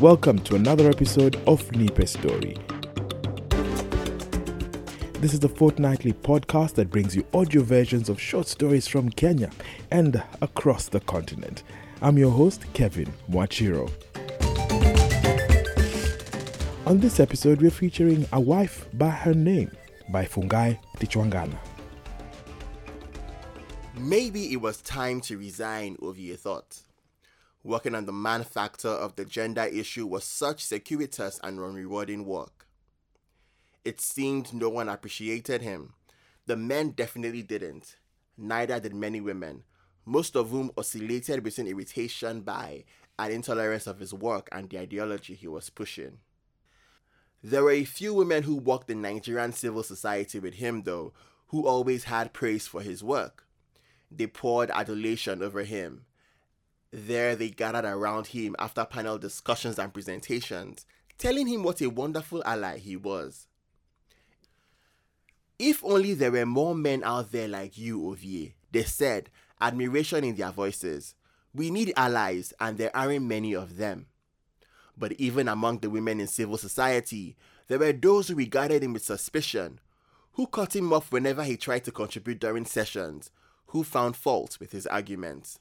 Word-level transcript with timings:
Welcome 0.00 0.40
to 0.40 0.56
another 0.56 0.90
episode 0.90 1.36
of 1.46 1.70
Nipe 1.70 2.08
Story. 2.08 2.56
This 5.20 5.32
is 5.32 5.38
the 5.38 5.48
fortnightly 5.48 6.12
podcast 6.12 6.74
that 6.74 6.90
brings 6.90 7.14
you 7.14 7.24
audio 7.32 7.62
versions 7.62 8.08
of 8.08 8.20
short 8.20 8.48
stories 8.48 8.88
from 8.88 9.08
Kenya 9.08 9.50
and 9.92 10.20
across 10.42 10.88
the 10.88 10.98
continent. 10.98 11.62
I'm 12.02 12.18
your 12.18 12.32
host, 12.32 12.64
Kevin 12.72 13.12
Mwachiro. 13.30 13.88
On 16.86 16.98
this 16.98 17.20
episode, 17.20 17.62
we're 17.62 17.70
featuring 17.70 18.26
A 18.32 18.40
Wife 18.40 18.88
by 18.94 19.10
Her 19.10 19.32
Name 19.32 19.70
by 20.08 20.24
Fungai 20.24 20.76
Tichawangana. 20.98 21.56
Maybe 23.96 24.52
it 24.52 24.60
was 24.60 24.82
time 24.82 25.20
to 25.22 25.38
resign, 25.38 25.96
Ovie 26.02 26.34
thought. 26.34 26.80
Working 27.64 27.94
on 27.94 28.04
the 28.04 28.12
man 28.12 28.44
factor 28.44 28.88
of 28.90 29.16
the 29.16 29.24
gender 29.24 29.62
issue 29.64 30.06
was 30.06 30.24
such 30.24 30.62
circuitous 30.62 31.40
and 31.42 31.58
unrewarding 31.58 32.26
work. 32.26 32.66
It 33.86 34.02
seemed 34.02 34.52
no 34.52 34.68
one 34.68 34.90
appreciated 34.90 35.62
him. 35.62 35.94
The 36.44 36.56
men 36.56 36.90
definitely 36.90 37.42
didn't. 37.42 37.96
Neither 38.36 38.80
did 38.80 38.94
many 38.94 39.22
women, 39.22 39.62
most 40.04 40.36
of 40.36 40.50
whom 40.50 40.72
oscillated 40.76 41.42
between 41.42 41.66
irritation 41.66 42.42
by 42.42 42.84
and 43.18 43.32
intolerance 43.32 43.86
of 43.86 43.98
his 43.98 44.12
work 44.12 44.46
and 44.52 44.68
the 44.68 44.78
ideology 44.80 45.34
he 45.34 45.48
was 45.48 45.70
pushing. 45.70 46.18
There 47.42 47.62
were 47.62 47.70
a 47.70 47.84
few 47.84 48.12
women 48.12 48.42
who 48.42 48.56
worked 48.56 48.90
in 48.90 49.00
Nigerian 49.00 49.52
civil 49.52 49.82
society 49.82 50.38
with 50.38 50.54
him, 50.54 50.82
though, 50.82 51.14
who 51.48 51.66
always 51.66 52.04
had 52.04 52.34
praise 52.34 52.66
for 52.66 52.82
his 52.82 53.02
work. 53.02 53.46
They 54.10 54.26
poured 54.26 54.70
adulation 54.70 55.42
over 55.42 55.62
him. 55.64 56.04
There 56.96 57.34
they 57.34 57.50
gathered 57.50 57.84
around 57.84 58.28
him 58.28 58.54
after 58.56 58.84
panel 58.84 59.18
discussions 59.18 59.80
and 59.80 59.92
presentations, 59.92 60.86
telling 61.18 61.48
him 61.48 61.64
what 61.64 61.80
a 61.80 61.90
wonderful 61.90 62.40
ally 62.46 62.78
he 62.78 62.94
was. 62.94 63.48
If 65.58 65.82
only 65.84 66.14
there 66.14 66.30
were 66.30 66.46
more 66.46 66.72
men 66.72 67.02
out 67.02 67.32
there 67.32 67.48
like 67.48 67.76
you, 67.76 68.08
Ovie, 68.08 68.54
they 68.70 68.84
said, 68.84 69.28
admiration 69.60 70.22
in 70.22 70.36
their 70.36 70.52
voices. 70.52 71.16
We 71.52 71.68
need 71.72 71.92
allies, 71.96 72.54
and 72.60 72.78
there 72.78 72.96
aren't 72.96 73.24
many 73.24 73.56
of 73.56 73.76
them. 73.76 74.06
But 74.96 75.14
even 75.14 75.48
among 75.48 75.80
the 75.80 75.90
women 75.90 76.20
in 76.20 76.28
civil 76.28 76.58
society, 76.58 77.34
there 77.66 77.80
were 77.80 77.92
those 77.92 78.28
who 78.28 78.36
regarded 78.36 78.84
him 78.84 78.92
with 78.92 79.04
suspicion, 79.04 79.80
who 80.34 80.46
cut 80.46 80.76
him 80.76 80.92
off 80.92 81.10
whenever 81.10 81.42
he 81.42 81.56
tried 81.56 81.82
to 81.86 81.90
contribute 81.90 82.38
during 82.38 82.64
sessions, 82.64 83.32
who 83.66 83.82
found 83.82 84.14
fault 84.14 84.58
with 84.60 84.70
his 84.70 84.86
arguments. 84.86 85.58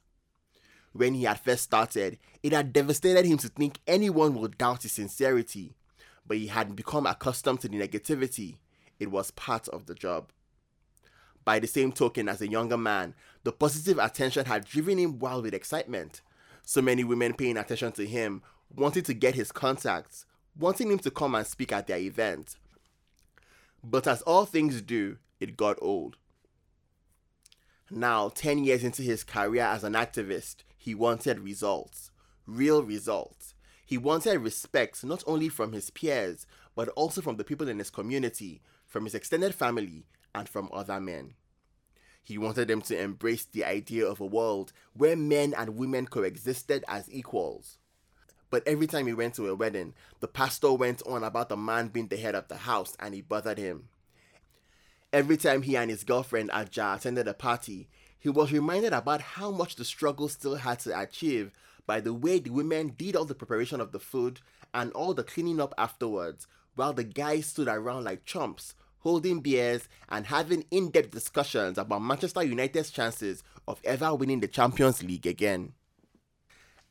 When 0.93 1.15
he 1.15 1.23
had 1.23 1.39
first 1.39 1.63
started, 1.63 2.19
it 2.43 2.53
had 2.53 2.71
devastated 2.71 3.25
him 3.25 3.37
to 3.39 3.49
think 3.49 3.79
anyone 3.87 4.35
would 4.35 4.57
doubt 4.57 4.83
his 4.83 4.91
sincerity, 4.91 5.75
but 6.25 6.37
he 6.37 6.47
had 6.47 6.75
become 6.75 7.07
accustomed 7.07 7.61
to 7.61 7.67
the 7.67 7.79
negativity. 7.79 8.57
It 8.99 9.11
was 9.11 9.31
part 9.31 9.67
of 9.69 9.87
the 9.87 9.95
job. 9.95 10.31
By 11.43 11.59
the 11.59 11.67
same 11.67 11.91
token, 11.91 12.29
as 12.29 12.41
a 12.41 12.47
younger 12.47 12.77
man, 12.77 13.15
the 13.43 13.51
positive 13.51 13.97
attention 13.97 14.45
had 14.45 14.65
driven 14.65 14.97
him 14.97 15.19
wild 15.19 15.43
with 15.43 15.53
excitement. 15.53 16.21
So 16.63 16.81
many 16.81 17.03
women 17.03 17.33
paying 17.33 17.57
attention 17.57 17.91
to 17.93 18.05
him 18.05 18.41
wanting 18.75 19.03
to 19.03 19.13
get 19.13 19.35
his 19.35 19.51
contacts, 19.51 20.25
wanting 20.57 20.91
him 20.91 20.99
to 20.99 21.11
come 21.11 21.35
and 21.35 21.45
speak 21.45 21.71
at 21.71 21.87
their 21.87 21.97
event. 21.97 22.55
But 23.83 24.07
as 24.07 24.21
all 24.21 24.45
things 24.45 24.81
do, 24.81 25.17
it 25.39 25.57
got 25.57 25.77
old. 25.81 26.17
Now, 27.91 28.29
10 28.29 28.63
years 28.63 28.83
into 28.83 29.01
his 29.01 29.23
career 29.23 29.63
as 29.63 29.83
an 29.83 29.93
activist, 29.93 30.57
he 30.83 30.93
wanted 30.93 31.39
results, 31.39 32.11
real 32.45 32.83
results. 32.83 33.53
He 33.85 33.97
wanted 33.97 34.39
respect 34.39 35.01
not 35.05 35.23
only 35.25 35.47
from 35.47 35.71
his 35.71 35.89
peers, 35.89 36.45
but 36.75 36.89
also 36.89 37.21
from 37.21 37.37
the 37.37 37.45
people 37.45 37.69
in 37.69 37.79
his 37.79 37.89
community, 37.89 38.61
from 38.85 39.05
his 39.05 39.15
extended 39.15 39.55
family, 39.55 40.03
and 40.35 40.49
from 40.49 40.67
other 40.73 40.99
men. 40.99 41.35
He 42.21 42.37
wanted 42.37 42.67
them 42.67 42.81
to 42.81 43.01
embrace 43.01 43.45
the 43.45 43.63
idea 43.63 44.05
of 44.05 44.19
a 44.19 44.25
world 44.25 44.73
where 44.91 45.15
men 45.15 45.53
and 45.57 45.77
women 45.77 46.05
coexisted 46.05 46.83
as 46.89 47.09
equals. 47.09 47.77
But 48.49 48.67
every 48.67 48.87
time 48.87 49.07
he 49.07 49.13
went 49.13 49.35
to 49.35 49.47
a 49.47 49.55
wedding, 49.55 49.93
the 50.19 50.27
pastor 50.27 50.73
went 50.73 51.01
on 51.07 51.23
about 51.23 51.47
the 51.47 51.55
man 51.55 51.87
being 51.87 52.09
the 52.09 52.17
head 52.17 52.35
of 52.35 52.49
the 52.49 52.57
house 52.57 52.97
and 52.99 53.13
he 53.13 53.21
bothered 53.21 53.57
him. 53.57 53.87
Every 55.13 55.37
time 55.37 55.61
he 55.61 55.77
and 55.77 55.89
his 55.89 56.03
girlfriend 56.03 56.51
Aja 56.51 56.95
attended 56.97 57.29
a 57.29 57.33
party, 57.33 57.87
he 58.23 58.29
was 58.29 58.53
reminded 58.53 58.93
about 58.93 59.19
how 59.19 59.51
much 59.51 59.75
the 59.75 59.83
struggle 59.83 60.29
still 60.29 60.55
had 60.55 60.79
to 60.79 60.97
achieve 60.97 61.51
by 61.85 61.99
the 61.99 62.13
way 62.13 62.39
the 62.39 62.49
women 62.49 62.93
did 62.97 63.17
all 63.17 63.25
the 63.25 63.35
preparation 63.35 63.81
of 63.81 63.91
the 63.91 63.99
food 63.99 64.39
and 64.73 64.93
all 64.93 65.13
the 65.13 65.25
cleaning 65.25 65.59
up 65.59 65.73
afterwards, 65.77 66.47
while 66.75 66.93
the 66.93 67.03
guys 67.03 67.47
stood 67.47 67.67
around 67.67 68.05
like 68.05 68.23
chumps, 68.23 68.75
holding 68.99 69.41
beers 69.41 69.89
and 70.07 70.27
having 70.27 70.63
in 70.71 70.89
depth 70.89 71.11
discussions 71.11 71.77
about 71.77 72.01
Manchester 72.01 72.41
United's 72.43 72.91
chances 72.91 73.43
of 73.67 73.81
ever 73.83 74.15
winning 74.15 74.39
the 74.39 74.47
Champions 74.47 75.03
League 75.03 75.27
again. 75.27 75.73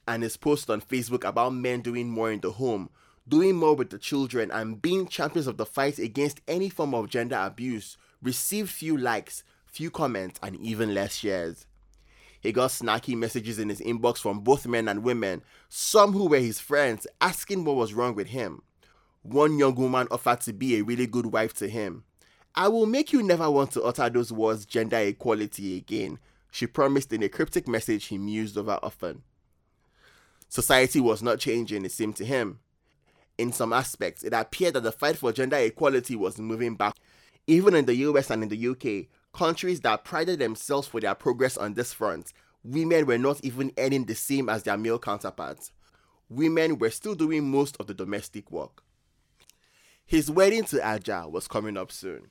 And 0.06 0.22
his 0.22 0.36
post 0.36 0.68
on 0.68 0.82
Facebook 0.82 1.26
about 1.26 1.54
men 1.54 1.80
doing 1.80 2.10
more 2.10 2.30
in 2.30 2.40
the 2.40 2.50
home, 2.50 2.90
doing 3.26 3.56
more 3.56 3.74
with 3.74 3.88
the 3.88 3.98
children, 3.98 4.50
and 4.50 4.82
being 4.82 5.08
champions 5.08 5.46
of 5.46 5.56
the 5.56 5.64
fight 5.64 5.98
against 5.98 6.42
any 6.46 6.68
form 6.68 6.92
of 6.92 7.08
gender 7.08 7.40
abuse 7.40 7.96
received 8.22 8.68
few 8.68 8.98
likes, 8.98 9.42
few 9.72 9.90
comments, 9.90 10.38
and 10.42 10.54
even 10.56 10.94
less 10.94 11.14
shares. 11.14 11.66
He 12.40 12.52
got 12.52 12.70
snacky 12.70 13.16
messages 13.16 13.58
in 13.58 13.70
his 13.70 13.80
inbox 13.80 14.18
from 14.18 14.40
both 14.40 14.66
men 14.66 14.86
and 14.86 15.02
women, 15.02 15.42
some 15.68 16.12
who 16.12 16.28
were 16.28 16.38
his 16.38 16.60
friends, 16.60 17.06
asking 17.20 17.64
what 17.64 17.76
was 17.76 17.94
wrong 17.94 18.14
with 18.14 18.28
him. 18.28 18.62
One 19.22 19.58
young 19.58 19.74
woman 19.74 20.08
offered 20.10 20.42
to 20.42 20.52
be 20.52 20.76
a 20.76 20.82
really 20.82 21.06
good 21.06 21.26
wife 21.26 21.54
to 21.54 21.68
him. 21.68 22.04
I 22.54 22.68
will 22.68 22.84
make 22.84 23.12
you 23.12 23.22
never 23.22 23.50
want 23.50 23.70
to 23.72 23.82
utter 23.82 24.10
those 24.10 24.30
words 24.30 24.66
gender 24.66 24.98
equality 24.98 25.78
again, 25.78 26.18
she 26.50 26.66
promised 26.66 27.12
in 27.12 27.22
a 27.22 27.28
cryptic 27.30 27.66
message 27.66 28.06
he 28.06 28.18
mused 28.18 28.58
over 28.58 28.78
often. 28.82 29.22
Society 30.50 31.00
was 31.00 31.22
not 31.22 31.38
changing, 31.38 31.86
it 31.86 31.92
seemed 31.92 32.16
to 32.16 32.26
him. 32.26 32.58
In 33.38 33.52
some 33.52 33.72
aspects, 33.72 34.22
it 34.22 34.34
appeared 34.34 34.74
that 34.74 34.82
the 34.82 34.92
fight 34.92 35.16
for 35.16 35.32
gender 35.32 35.56
equality 35.56 36.14
was 36.14 36.38
moving 36.38 36.74
back. 36.74 36.96
Even 37.46 37.74
in 37.74 37.86
the 37.86 37.94
US 37.94 38.30
and 38.30 38.42
in 38.42 38.50
the 38.50 38.68
UK, 38.68 39.08
countries 39.32 39.80
that 39.80 40.04
prided 40.04 40.38
themselves 40.38 40.88
for 40.88 41.00
their 41.00 41.14
progress 41.14 41.56
on 41.56 41.74
this 41.74 41.92
front, 41.92 42.32
women 42.64 43.06
were 43.06 43.18
not 43.18 43.44
even 43.44 43.72
earning 43.78 44.04
the 44.04 44.14
same 44.14 44.48
as 44.48 44.62
their 44.62 44.76
male 44.76 44.98
counterparts. 44.98 45.72
Women 46.28 46.78
were 46.78 46.90
still 46.90 47.14
doing 47.14 47.50
most 47.50 47.76
of 47.78 47.86
the 47.86 47.94
domestic 47.94 48.50
work. 48.50 48.82
His 50.04 50.30
wedding 50.30 50.64
to 50.64 50.80
Aja 50.86 51.28
was 51.28 51.48
coming 51.48 51.76
up 51.76 51.92
soon. 51.92 52.28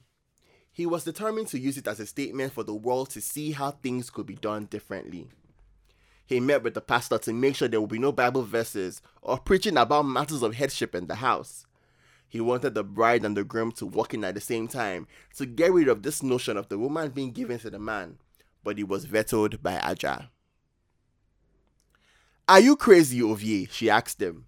He 0.71 0.85
was 0.85 1.03
determined 1.03 1.47
to 1.49 1.59
use 1.59 1.77
it 1.77 1.87
as 1.87 1.99
a 1.99 2.05
statement 2.05 2.53
for 2.53 2.63
the 2.63 2.73
world 2.73 3.09
to 3.11 3.21
see 3.21 3.51
how 3.51 3.71
things 3.71 4.09
could 4.09 4.25
be 4.25 4.35
done 4.35 4.65
differently 4.65 5.27
he 6.31 6.39
met 6.39 6.63
with 6.63 6.73
the 6.73 6.81
pastor 6.81 7.17
to 7.17 7.33
make 7.33 7.57
sure 7.57 7.67
there 7.67 7.81
would 7.81 7.89
be 7.89 7.99
no 7.99 8.13
Bible 8.13 8.43
verses 8.43 9.01
or 9.21 9.37
preaching 9.37 9.75
about 9.75 10.03
matters 10.03 10.41
of 10.41 10.55
headship 10.55 10.95
in 10.95 11.07
the 11.07 11.15
house. 11.15 11.65
He 12.31 12.39
wanted 12.39 12.75
the 12.75 12.83
bride 12.85 13.25
and 13.25 13.35
the 13.35 13.43
groom 13.43 13.73
to 13.73 13.85
walk 13.85 14.13
in 14.13 14.23
at 14.23 14.35
the 14.35 14.39
same 14.39 14.69
time 14.69 15.05
to 15.35 15.45
get 15.45 15.73
rid 15.73 15.89
of 15.89 16.01
this 16.01 16.23
notion 16.23 16.55
of 16.55 16.69
the 16.69 16.77
woman 16.77 17.09
being 17.09 17.33
given 17.33 17.59
to 17.59 17.69
the 17.69 17.77
man, 17.77 18.19
but 18.63 18.77
he 18.77 18.85
was 18.85 19.03
vetoed 19.03 19.61
by 19.61 19.77
Aja. 19.81 20.29
Are 22.47 22.61
you 22.61 22.77
crazy, 22.77 23.21
Ovie? 23.21 23.67
she 23.69 23.89
asked 23.89 24.21
him. 24.21 24.45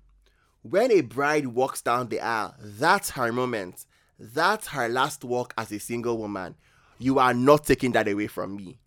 When 0.62 0.94
a 0.94 1.02
bride 1.02 1.48
walks 1.48 1.82
down 1.82 2.08
the 2.08 2.22
aisle, 2.22 2.56
that's 2.58 3.10
her 3.12 3.34
moment. 3.34 3.86
That's 4.18 4.68
her 4.68 4.88
last 4.88 5.26
walk 5.26 5.54
as 5.58 5.70
a 5.74 5.78
single 5.78 6.18
woman. 6.18 6.56
You 7.00 7.20
are 7.20 7.34
not 7.34 7.66
taking 7.66 7.92
that 7.92 8.08
away 8.08 8.28
from 8.28 8.56
me. 8.56 8.80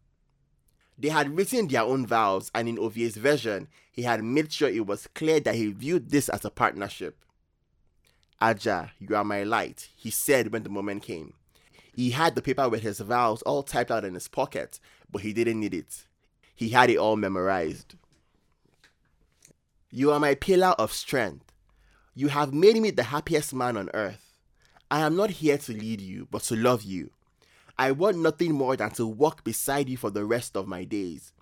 They 0.99 1.11
had 1.11 1.37
written 1.37 1.69
their 1.69 1.83
own 1.83 2.07
vows, 2.07 2.51
and 2.55 2.67
in 2.67 2.79
Ovie's 2.79 3.19
version, 3.19 3.69
he 3.93 4.05
had 4.05 4.25
made 4.25 4.51
sure 4.51 4.71
it 4.71 4.87
was 4.87 5.07
clear 5.09 5.39
that 5.41 5.55
he 5.55 5.67
viewed 5.73 6.09
this 6.09 6.31
as 6.31 6.47
a 6.47 6.51
partnership. 6.51 7.23
Aja, 8.41 8.91
you 8.99 9.17
are 9.17 9.25
my 9.25 9.43
light, 9.43 9.89
he 9.97 10.11
said 10.11 10.53
when 10.53 10.63
the 10.63 10.69
moment 10.69 11.03
came. 11.03 11.35
He 11.95 12.11
had 12.11 12.35
the 12.35 12.43
paper 12.43 12.69
with 12.69 12.83
his 12.83 13.01
vows 13.01 13.41
all 13.43 13.63
typed 13.63 13.91
out 13.91 14.05
in 14.05 14.15
his 14.15 14.29
pocket, 14.29 14.79
but 15.11 15.23
he 15.23 15.33
didn't 15.33 15.61
need 15.61 15.73
it. 15.73 16.07
He 16.55 16.71
had 16.71 16.91
it 16.91 16.99
all 16.99 17.17
memorized. 17.17 17.95
You 19.91 20.13
are 20.13 20.21
my 20.21 20.35
pillar 20.35 20.75
of 20.79 20.93
strength. 20.93 21.53
You 22.15 22.29
have 22.29 22.53
made 22.53 22.77
me 22.77 22.91
the 22.91 23.05
happiest 23.05 23.55
man 23.55 23.77
on 23.77 23.91
earth. 23.95 24.39
I 24.91 25.01
am 25.01 25.17
not 25.17 25.31
here 25.31 25.59
to 25.59 25.73
lead 25.73 26.01
you, 26.01 26.29
but 26.31 26.43
to 26.45 26.57
love 26.57 26.83
you. 26.83 27.11
I 27.79 27.93
want 27.93 28.19
nothing 28.19 28.53
more 28.53 28.77
than 28.77 28.91
to 28.93 29.07
walk 29.07 29.45
beside 29.45 29.89
you 29.89 29.97
for 29.97 30.11
the 30.11 30.25
rest 30.25 30.57
of 30.57 30.69
my 30.69 30.85
days. 30.85 31.33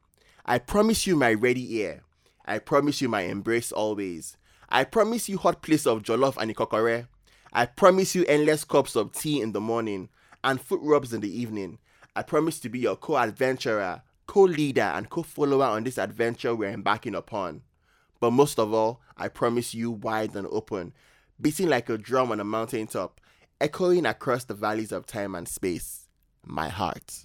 I 0.44 0.58
promise 0.58 1.06
you 1.06 1.16
my 1.16 1.32
ready 1.34 1.76
ear. 1.76 2.02
I 2.44 2.58
promise 2.58 3.00
you 3.00 3.08
my 3.08 3.22
embrace 3.22 3.72
always. 3.72 4.36
I 4.68 4.84
promise 4.84 5.28
you 5.28 5.38
hot 5.38 5.62
plates 5.62 5.86
of 5.86 6.02
jollof 6.02 6.36
and 6.36 6.54
ikokore. 6.54 7.06
I 7.52 7.66
promise 7.66 8.14
you 8.14 8.24
endless 8.26 8.64
cups 8.64 8.96
of 8.96 9.12
tea 9.12 9.40
in 9.40 9.52
the 9.52 9.60
morning 9.60 10.08
and 10.42 10.60
foot 10.60 10.80
rubs 10.82 11.12
in 11.12 11.20
the 11.20 11.40
evening. 11.40 11.78
I 12.16 12.22
promise 12.22 12.60
to 12.60 12.68
be 12.68 12.80
your 12.80 12.96
co-adventurer, 12.96 14.02
co-leader, 14.26 14.82
and 14.82 15.08
co-follower 15.10 15.64
on 15.64 15.84
this 15.84 15.98
adventure 15.98 16.54
we're 16.54 16.70
embarking 16.70 17.14
upon. 17.14 17.62
But 18.20 18.32
most 18.32 18.58
of 18.58 18.72
all, 18.72 19.00
I 19.16 19.28
promise 19.28 19.74
you 19.74 19.90
wide 19.90 20.34
and 20.34 20.46
open, 20.50 20.92
beating 21.40 21.68
like 21.68 21.88
a 21.88 21.98
drum 21.98 22.32
on 22.32 22.40
a 22.40 22.44
mountaintop, 22.44 23.20
echoing 23.60 24.06
across 24.06 24.44
the 24.44 24.54
valleys 24.54 24.92
of 24.92 25.06
time 25.06 25.34
and 25.34 25.46
space, 25.46 26.08
my 26.44 26.68
heart. 26.68 27.24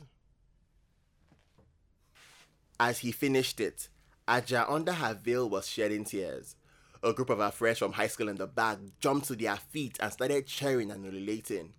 As 2.80 3.00
he 3.00 3.12
finished 3.12 3.60
it, 3.60 3.90
Aja 4.28 4.66
under 4.70 4.94
her 4.94 5.14
veil 5.14 5.50
was 5.50 5.68
shedding 5.68 6.06
tears. 6.06 6.56
A 7.02 7.14
group 7.14 7.30
of 7.30 7.40
our 7.40 7.52
friends 7.52 7.78
from 7.78 7.94
high 7.94 8.08
school 8.08 8.28
in 8.28 8.36
the 8.36 8.46
back 8.46 8.78
jumped 9.00 9.28
to 9.28 9.36
their 9.36 9.56
feet 9.56 9.98
and 10.02 10.12
started 10.12 10.46
cheering 10.46 10.92
and 10.92 11.06
relating. 11.06 11.74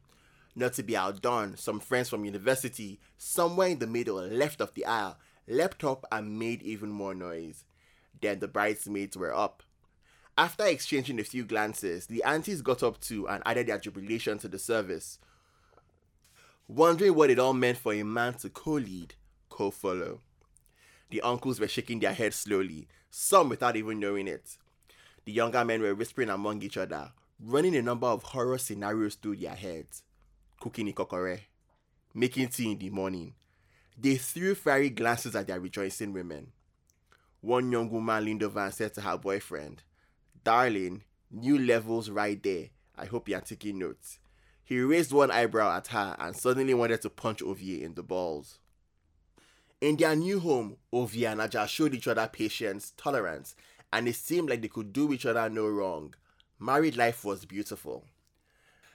Not 0.56 0.72
to 0.74 0.82
be 0.82 0.96
outdone, 0.96 1.56
some 1.58 1.78
friends 1.78 2.08
from 2.08 2.24
university, 2.24 3.00
somewhere 3.18 3.68
in 3.68 3.80
the 3.80 3.86
middle, 3.86 4.16
left 4.16 4.62
of 4.62 4.72
the 4.72 4.86
aisle, 4.86 5.18
leapt 5.46 5.84
up 5.84 6.06
and 6.10 6.38
made 6.38 6.62
even 6.62 6.88
more 6.90 7.14
noise. 7.14 7.64
Then 8.20 8.38
the 8.38 8.48
bridesmaids 8.48 9.16
were 9.16 9.34
up. 9.34 9.62
After 10.38 10.64
exchanging 10.64 11.20
a 11.20 11.24
few 11.24 11.44
glances, 11.44 12.06
the 12.06 12.22
aunties 12.24 12.62
got 12.62 12.82
up 12.82 12.98
too 12.98 13.28
and 13.28 13.42
added 13.44 13.66
their 13.66 13.78
jubilation 13.78 14.38
to 14.38 14.48
the 14.48 14.58
service. 14.58 15.18
Wondering 16.66 17.14
what 17.14 17.28
it 17.28 17.38
all 17.38 17.52
meant 17.52 17.76
for 17.76 17.92
a 17.92 18.02
man 18.04 18.34
to 18.34 18.48
co 18.48 18.72
lead, 18.72 19.14
co 19.50 19.70
follow. 19.70 20.20
The 21.10 21.20
uncles 21.20 21.60
were 21.60 21.68
shaking 21.68 22.00
their 22.00 22.14
heads 22.14 22.36
slowly, 22.36 22.88
some 23.10 23.50
without 23.50 23.76
even 23.76 24.00
knowing 24.00 24.26
it. 24.26 24.56
The 25.24 25.32
younger 25.32 25.64
men 25.64 25.82
were 25.82 25.94
whispering 25.94 26.30
among 26.30 26.62
each 26.62 26.76
other, 26.76 27.12
running 27.38 27.76
a 27.76 27.82
number 27.82 28.06
of 28.06 28.22
horror 28.22 28.58
scenarios 28.58 29.14
through 29.14 29.36
their 29.36 29.54
heads. 29.54 30.02
Cooking 30.60 30.92
ikokore, 30.92 31.40
making 32.14 32.48
tea 32.48 32.72
in 32.72 32.78
the 32.78 32.90
morning. 32.90 33.34
They 33.98 34.16
threw 34.16 34.54
fiery 34.54 34.90
glances 34.90 35.36
at 35.36 35.46
their 35.46 35.60
rejoicing 35.60 36.12
women. 36.12 36.52
One 37.40 37.70
young 37.72 37.90
woman 37.90 38.24
leaned 38.24 38.42
over 38.42 38.60
and 38.60 38.74
said 38.74 38.94
to 38.94 39.00
her 39.02 39.16
boyfriend, 39.16 39.82
Darling, 40.44 41.02
new 41.30 41.58
levels 41.58 42.10
right 42.10 42.42
there. 42.42 42.68
I 42.96 43.06
hope 43.06 43.28
you're 43.28 43.40
taking 43.40 43.78
notes. 43.78 44.18
He 44.64 44.78
raised 44.80 45.12
one 45.12 45.30
eyebrow 45.30 45.76
at 45.76 45.88
her 45.88 46.16
and 46.18 46.36
suddenly 46.36 46.74
wanted 46.74 47.02
to 47.02 47.10
punch 47.10 47.42
Ovie 47.42 47.82
in 47.82 47.94
the 47.94 48.02
balls. 48.02 48.58
In 49.80 49.96
their 49.96 50.14
new 50.14 50.38
home, 50.40 50.76
Ovie 50.92 51.24
and 51.24 51.40
Aja 51.40 51.66
showed 51.66 51.94
each 51.94 52.06
other 52.06 52.28
patience, 52.30 52.92
tolerance, 52.96 53.56
and 53.92 54.08
it 54.08 54.16
seemed 54.16 54.50
like 54.50 54.62
they 54.62 54.68
could 54.68 54.92
do 54.92 55.12
each 55.12 55.26
other 55.26 55.48
no 55.48 55.66
wrong. 55.66 56.14
Married 56.58 56.96
life 56.96 57.24
was 57.24 57.44
beautiful. 57.44 58.04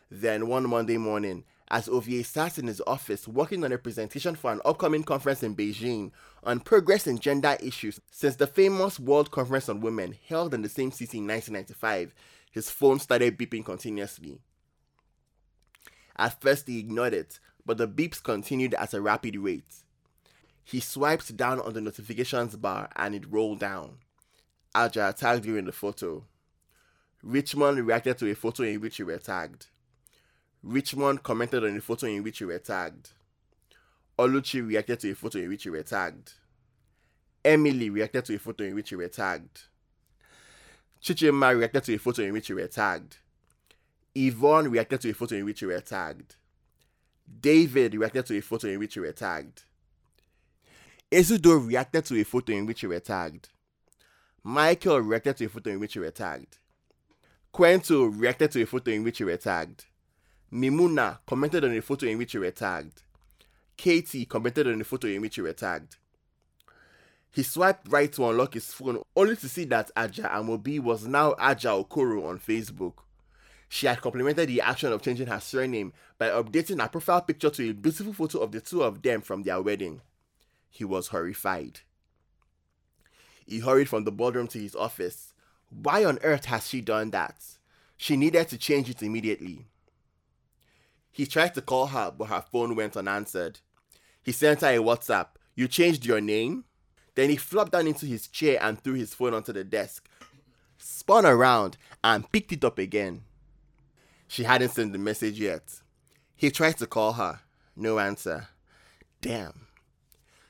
Then 0.09 0.47
one 0.47 0.69
Monday 0.69 0.97
morning, 0.97 1.43
as 1.69 1.89
Ovie 1.89 2.23
sat 2.23 2.59
in 2.59 2.67
his 2.67 2.81
office 2.85 3.27
working 3.27 3.63
on 3.63 3.71
a 3.71 3.77
presentation 3.77 4.35
for 4.35 4.51
an 4.51 4.61
upcoming 4.63 5.03
conference 5.03 5.41
in 5.41 5.55
Beijing 5.55 6.11
on 6.43 6.59
progress 6.59 7.07
in 7.07 7.17
gender 7.17 7.57
issues 7.59 7.99
since 8.11 8.35
the 8.35 8.45
famous 8.45 8.99
World 8.99 9.31
Conference 9.31 9.67
on 9.67 9.81
Women 9.81 10.15
held 10.27 10.53
in 10.53 10.61
the 10.61 10.69
same 10.69 10.91
city 10.91 11.17
in 11.17 11.27
1995, 11.27 12.13
his 12.51 12.69
phone 12.69 12.99
started 12.99 13.37
beeping 13.37 13.65
continuously. 13.65 14.39
At 16.15 16.39
first, 16.39 16.67
he 16.67 16.79
ignored 16.79 17.13
it, 17.13 17.39
but 17.65 17.77
the 17.77 17.87
beeps 17.87 18.23
continued 18.23 18.75
at 18.75 18.93
a 18.93 19.01
rapid 19.01 19.35
rate. 19.35 19.83
He 20.63 20.79
swiped 20.79 21.35
down 21.35 21.59
on 21.59 21.73
the 21.73 21.81
notifications 21.81 22.55
bar 22.55 22.89
and 22.95 23.13
it 23.13 23.29
rolled 23.29 23.59
down. 23.59 23.97
Aja 24.75 25.13
tagged 25.13 25.45
you 25.45 25.55
in 25.55 25.63
the 25.63 25.71
photo. 25.71 26.21
Richmond 27.23 27.87
reacted 27.87 28.17
to 28.17 28.29
a 28.29 28.35
photo 28.35 28.63
in 28.63 28.81
which 28.81 28.99
you 28.99 29.05
were 29.05 29.17
tagged. 29.17 29.67
Richmond 30.61 31.23
commented 31.23 31.63
on 31.63 31.77
a 31.77 31.79
photo 31.79 32.07
in 32.07 32.23
which 32.23 32.41
you 32.41 32.47
were 32.47 32.59
tagged. 32.59 33.11
Oluchi 34.19 34.67
reacted 34.67 34.99
to 34.99 35.11
a 35.11 35.15
photo 35.15 35.39
in 35.39 35.47
which 35.47 35.63
you 35.63 35.71
were 35.71 35.81
tagged. 35.81 36.33
Emily 37.45 37.89
reacted 37.89 38.25
to 38.25 38.35
a 38.35 38.39
photo 38.39 38.65
in 38.65 38.75
which 38.75 38.91
you 38.91 38.97
were 38.97 39.07
tagged. 39.07 39.61
Chichima 41.01 41.57
reacted 41.57 41.85
to 41.85 41.93
a 41.93 41.97
photo 41.97 42.23
in 42.23 42.33
which 42.33 42.49
you 42.49 42.55
were 42.55 42.67
tagged. 42.67 43.17
Yvonne 44.13 44.69
reacted 44.69 44.99
to 45.01 45.09
a 45.09 45.13
photo 45.13 45.35
in 45.35 45.45
which 45.45 45.61
you 45.61 45.69
were 45.69 45.79
tagged. 45.79 46.35
David 47.41 47.95
reacted 47.95 48.25
to 48.25 48.37
a 48.37 48.41
photo 48.41 48.67
in 48.67 48.79
which 48.79 48.97
you 48.97 49.03
were 49.03 49.13
tagged. 49.13 49.63
Ezudo 51.09 51.65
reacted 51.65 52.03
to 52.05 52.19
a 52.19 52.23
photo 52.25 52.51
in 52.51 52.65
which 52.65 52.83
you 52.83 52.89
were 52.89 52.99
tagged. 52.99 53.47
Michael 54.47 55.01
reacted 55.01 55.37
to 55.37 55.45
a 55.45 55.49
photo 55.49 55.71
in 55.71 55.79
which 55.79 55.95
you 55.95 56.01
were 56.01 56.11
tagged. 56.11 56.59
Quento 57.51 58.05
reacted 58.15 58.51
to 58.51 58.61
a 58.61 58.65
photo 58.67 58.91
in 58.91 59.03
which 59.03 59.19
you 59.19 59.25
were 59.25 59.37
tagged. 59.37 59.85
Mimuna 60.53 61.17
commented 61.25 61.65
on 61.65 61.75
a 61.75 61.81
photo 61.81 62.05
in 62.05 62.19
which 62.19 62.35
you 62.35 62.41
were 62.41 62.51
tagged. 62.51 63.01
Katie 63.75 64.25
commented 64.25 64.67
on 64.67 64.79
a 64.79 64.83
photo 64.83 65.07
in 65.07 65.21
which 65.21 65.37
you 65.37 65.43
were 65.43 65.53
tagged. 65.53 65.95
He 67.31 67.41
swiped 67.41 67.91
right 67.91 68.13
to 68.13 68.29
unlock 68.29 68.53
his 68.53 68.71
phone 68.71 69.01
only 69.15 69.35
to 69.35 69.49
see 69.49 69.65
that 69.65 69.89
Aja 69.97 70.29
Amobi 70.29 70.79
was 70.79 71.07
now 71.07 71.33
Aja 71.39 71.69
Okoro 71.83 72.27
on 72.29 72.37
Facebook. 72.37 72.97
She 73.67 73.87
had 73.87 73.99
complimented 73.99 74.47
the 74.47 74.61
action 74.61 74.93
of 74.93 75.01
changing 75.01 75.25
her 75.25 75.39
surname 75.39 75.91
by 76.19 76.27
updating 76.27 76.79
her 76.79 76.87
profile 76.87 77.21
picture 77.23 77.49
to 77.49 77.69
a 77.71 77.73
beautiful 77.73 78.13
photo 78.13 78.41
of 78.41 78.51
the 78.51 78.61
two 78.61 78.83
of 78.83 79.01
them 79.01 79.21
from 79.21 79.41
their 79.41 79.59
wedding. 79.59 80.01
He 80.69 80.85
was 80.85 81.07
horrified. 81.07 81.79
He 83.45 83.59
hurried 83.59 83.89
from 83.89 84.03
the 84.03 84.11
boardroom 84.11 84.47
to 84.49 84.59
his 84.59 84.75
office. 84.75 85.33
Why 85.69 86.03
on 86.05 86.19
earth 86.23 86.45
has 86.45 86.67
she 86.67 86.81
done 86.81 87.11
that? 87.11 87.35
She 87.97 88.17
needed 88.17 88.49
to 88.49 88.57
change 88.57 88.89
it 88.89 89.03
immediately. 89.03 89.65
He 91.11 91.25
tried 91.25 91.53
to 91.53 91.61
call 91.61 91.87
her, 91.87 92.11
but 92.11 92.25
her 92.25 92.43
phone 92.51 92.75
went 92.75 92.97
unanswered. 92.97 93.59
He 94.21 94.31
sent 94.31 94.61
her 94.61 94.67
a 94.67 94.77
WhatsApp. 94.77 95.27
You 95.55 95.67
changed 95.67 96.05
your 96.05 96.19
name? 96.19 96.65
Then 97.15 97.29
he 97.29 97.37
flopped 97.37 97.71
down 97.71 97.87
into 97.87 98.05
his 98.05 98.27
chair 98.27 98.59
and 98.61 98.79
threw 98.81 98.95
his 98.95 99.13
phone 99.13 99.33
onto 99.33 99.53
the 99.53 99.63
desk, 99.63 100.09
spun 100.77 101.25
around, 101.25 101.77
and 102.03 102.29
picked 102.31 102.51
it 102.51 102.65
up 102.65 102.77
again. 102.77 103.23
She 104.27 104.43
hadn't 104.43 104.69
sent 104.69 104.91
the 104.91 104.99
message 104.99 105.39
yet. 105.39 105.79
He 106.35 106.51
tried 106.51 106.77
to 106.79 106.87
call 106.87 107.13
her. 107.13 107.39
No 107.75 107.99
answer. 107.99 108.47
Damn. 109.21 109.67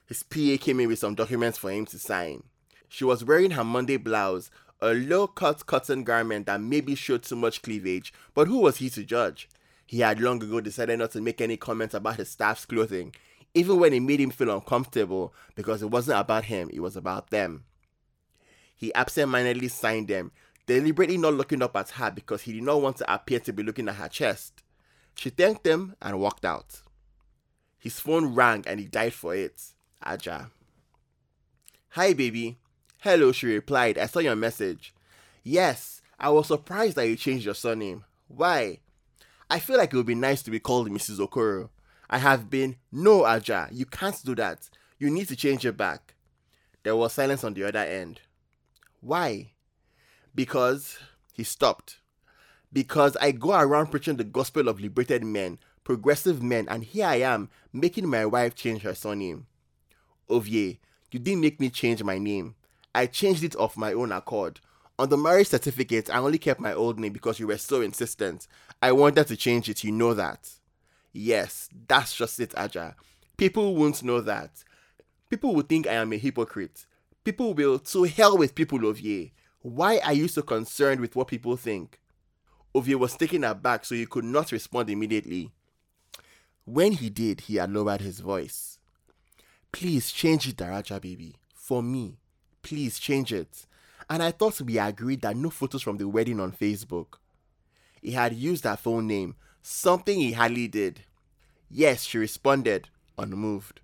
His 0.07 0.24
PA 0.24 0.57
came 0.59 0.80
in 0.80 0.88
with 0.88 1.00
some 1.00 1.15
documents 1.15 1.57
for 1.57 1.71
him 1.71 1.86
to 1.88 2.00
sign. 2.00 2.44
She 2.95 3.03
was 3.03 3.25
wearing 3.25 3.51
her 3.51 3.63
Monday 3.65 3.97
blouse, 3.97 4.50
a 4.80 4.94
low 4.94 5.27
cut 5.27 5.65
cotton 5.65 6.06
garment 6.06 6.45
that 6.45 6.62
maybe 6.62 6.95
showed 6.95 7.24
too 7.24 7.36
much 7.36 7.62
cleavage, 7.62 8.13
but 8.33 8.47
who 8.47 8.59
was 8.59 8.77
he 8.77 8.89
to 8.92 9.03
judge? 9.03 9.50
He 9.86 10.00
had 10.00 10.21
long 10.21 10.42
ago 10.42 10.62
decided 10.62 11.00
not 11.00 11.12
to 11.12 11.19
make 11.19 11.42
any 11.42 11.57
comments 11.57 11.94
about 11.94 12.15
his 12.15 12.30
staff's 12.30 12.65
clothing, 12.65 13.13
even 13.53 13.81
when 13.81 13.92
it 13.92 14.00
made 14.00 14.21
him 14.21 14.30
feel 14.30 14.50
uncomfortable 14.50 15.33
because 15.56 15.81
it 15.81 15.92
wasn't 15.92 16.21
about 16.21 16.45
him, 16.45 16.69
it 16.71 16.80
was 16.80 16.95
about 16.95 17.31
them. 17.31 17.65
He 18.74 18.94
absent 18.94 19.30
mindedly 19.30 19.68
signed 19.68 20.07
them, 20.07 20.31
deliberately 20.65 21.18
not 21.18 21.33
looking 21.33 21.62
up 21.62 21.75
at 21.75 21.89
her 21.89 22.12
because 22.12 22.44
he 22.44 22.53
did 22.53 22.64
not 22.64 22.81
want 22.81 22.95
to 22.99 23.14
appear 23.14 23.42
to 23.42 23.52
be 23.52 23.61
looking 23.61 23.90
at 23.90 23.95
her 23.95 24.07
chest. 24.07 24.64
She 25.16 25.31
thanked 25.31 25.68
him 25.68 25.97
and 26.02 26.18
walked 26.21 26.45
out. 26.45 26.80
His 27.78 27.99
phone 27.99 28.33
rang 28.33 28.64
and 28.66 28.80
he 28.80 28.85
died 28.85 29.14
for 29.14 29.35
it. 29.35 29.61
Aja. 30.02 30.49
Hi, 31.90 32.14
baby. 32.14 32.57
Hello, 33.06 33.31
she 33.31 33.45
replied. 33.45 34.00
I 34.00 34.07
saw 34.07 34.18
your 34.18 34.35
message. 34.35 34.92
Yes, 35.44 36.02
I 36.19 36.31
was 36.31 36.47
surprised 36.47 36.95
that 36.95 37.07
you 37.07 37.16
changed 37.16 37.45
your 37.45 37.54
surname. 37.54 38.04
Why? 38.28 38.80
I 39.47 39.59
feel 39.59 39.78
like 39.78 39.94
it 39.94 39.95
would 39.95 40.07
be 40.07 40.16
nice 40.16 40.42
to 40.42 40.50
be 40.50 40.59
called 40.59 40.90
Mrs. 40.90 41.19
Okoro. 41.19 41.69
I 42.09 42.18
have 42.18 42.50
been. 42.50 42.78
No, 42.92 43.24
Aja, 43.24 43.68
you 43.71 43.85
can't 43.85 44.19
do 44.26 44.33
that. 44.33 44.71
You 44.97 45.12
need 45.12 45.28
to 45.28 45.35
change 45.35 45.68
it 45.68 45.78
back. 45.78 46.16
There 46.81 46.95
was 46.95 47.14
silence 47.14 47.44
on 47.44 47.54
the 47.54 47.66
other 47.66 47.78
end. 47.78 48.21
Why? 49.02 49.52
Because 50.33 50.97
he 51.31 51.44
stopped. 51.44 52.00
Because 52.74 53.16
I 53.18 53.33
go 53.33 53.52
around 53.52 53.92
preaching 53.92 54.18
the 54.18 54.24
gospel 54.24 54.68
of 54.68 54.81
liberated 54.81 55.24
men, 55.24 55.59
progressive 55.83 56.42
men, 56.42 56.68
and 56.68 56.83
here 56.83 57.06
I 57.06 57.18
am 57.18 57.50
making 57.71 58.09
my 58.09 58.26
wife 58.26 58.56
change 58.56 58.81
her 58.81 58.95
surname. 58.95 59.45
Ovie, 60.28 60.80
you 61.12 61.19
didn't 61.19 61.42
make 61.42 61.59
me 61.59 61.69
change 61.69 62.04
my 62.04 62.18
name. 62.18 62.56
I 62.95 63.07
changed 63.07 63.44
it 63.44 63.56
of 63.56 63.75
my 63.75 63.92
own 63.92 64.14
accord. 64.14 64.61
On 64.97 65.09
the 65.09 65.18
marriage 65.18 65.49
certificate, 65.49 66.09
I 66.09 66.19
only 66.19 66.37
kept 66.37 66.61
my 66.61 66.73
old 66.73 66.97
name 66.97 67.11
because 67.11 67.42
you 67.42 67.47
were 67.47 67.57
so 67.57 67.81
insistent. 67.81 68.47
I 68.81 68.94
wanted 68.94 69.28
to 69.28 69.35
change 69.35 69.68
it, 69.68 69.83
you 69.83 69.92
know 69.92 70.14
that. 70.14 70.49
Yes, 71.11 71.68
that's 71.90 72.16
just 72.16 72.40
it, 72.40 72.54
Aja. 72.57 72.95
People 73.35 73.75
won't 73.75 74.02
know 74.02 74.21
that. 74.21 74.64
People 75.30 75.54
will 75.54 75.64
think 75.64 75.87
I 75.87 75.94
am 75.95 76.14
a 76.14 76.18
hypocrite. 76.18 76.85
People 77.25 77.54
will, 77.54 77.80
to 77.80 78.04
hell 78.04 78.37
with 78.37 78.56
people, 78.56 78.85
Ovie. 78.85 79.33
Why 79.61 79.97
are 79.97 80.14
you 80.14 80.30
so 80.30 80.42
concerned 80.42 81.02
with 81.02 81.18
what 81.18 81.28
people 81.28 81.57
think? 81.57 81.99
Ovie 82.73 82.95
was 82.95 83.18
taken 83.18 83.44
aback, 83.44 83.83
so 83.83 83.95
he 83.95 84.06
could 84.06 84.23
not 84.23 84.54
respond 84.54 84.90
immediately. 84.90 85.52
When 86.64 86.94
he 86.94 87.09
did, 87.09 87.42
he 87.42 87.56
had 87.56 87.73
lowered 87.73 87.99
his 87.99 88.21
voice. 88.21 88.80
Please 89.73 90.14
change 90.14 90.47
it, 90.47 90.56
Daraja 90.56 91.02
baby. 91.02 91.35
For 91.54 91.83
me. 91.83 92.19
Please 92.66 92.98
change 92.98 93.31
it. 93.31 93.68
And 94.10 94.24
I 94.24 94.31
thought 94.31 94.60
we 94.60 94.80
agreed 94.80 95.22
that 95.22 95.38
no 95.38 95.52
photos 95.52 95.84
from 95.84 95.98
the 95.98 96.10
wedding 96.10 96.40
on 96.40 96.52
Facebook. 96.52 97.19
He 98.02 98.14
had 98.14 98.34
used 98.34 98.64
her 98.64 98.76
phone 98.76 99.06
name, 99.06 99.36
something 99.62 100.19
he 100.19 100.31
hardly 100.31 100.68
did. 100.68 101.02
Yes, 101.69 102.06
she 102.06 102.18
responded, 102.18 102.90
unmoved. 103.19 103.81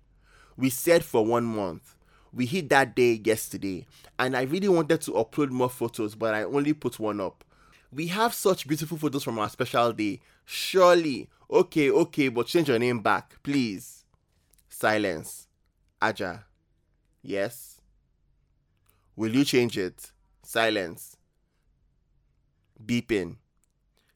We 0.56 0.68
said 0.68 1.04
for 1.04 1.24
one 1.24 1.44
month. 1.44 1.94
We 2.32 2.44
hit 2.44 2.70
that 2.70 2.96
day 2.96 3.20
yesterday, 3.24 3.86
and 4.18 4.36
I 4.36 4.42
really 4.42 4.68
wanted 4.68 5.00
to 5.02 5.12
upload 5.12 5.50
more 5.50 5.70
photos, 5.70 6.16
but 6.16 6.34
I 6.34 6.42
only 6.42 6.72
put 6.72 6.98
one 6.98 7.20
up. 7.20 7.44
We 7.92 8.08
have 8.08 8.34
such 8.34 8.66
beautiful 8.66 8.98
photos 8.98 9.22
from 9.22 9.38
our 9.38 9.48
special 9.48 9.92
day. 9.92 10.18
Surely, 10.44 11.28
okay, 11.48 11.88
okay, 11.88 12.28
but 12.30 12.48
change 12.48 12.68
your 12.68 12.80
name 12.80 12.98
back, 12.98 13.40
please. 13.44 14.04
Silence. 14.68 15.46
Aja. 16.00 16.46
Yes. 17.22 17.71
Will 19.22 19.36
you 19.36 19.44
change 19.44 19.78
it? 19.78 20.10
Silence. 20.42 21.16
Beeping. 22.84 23.36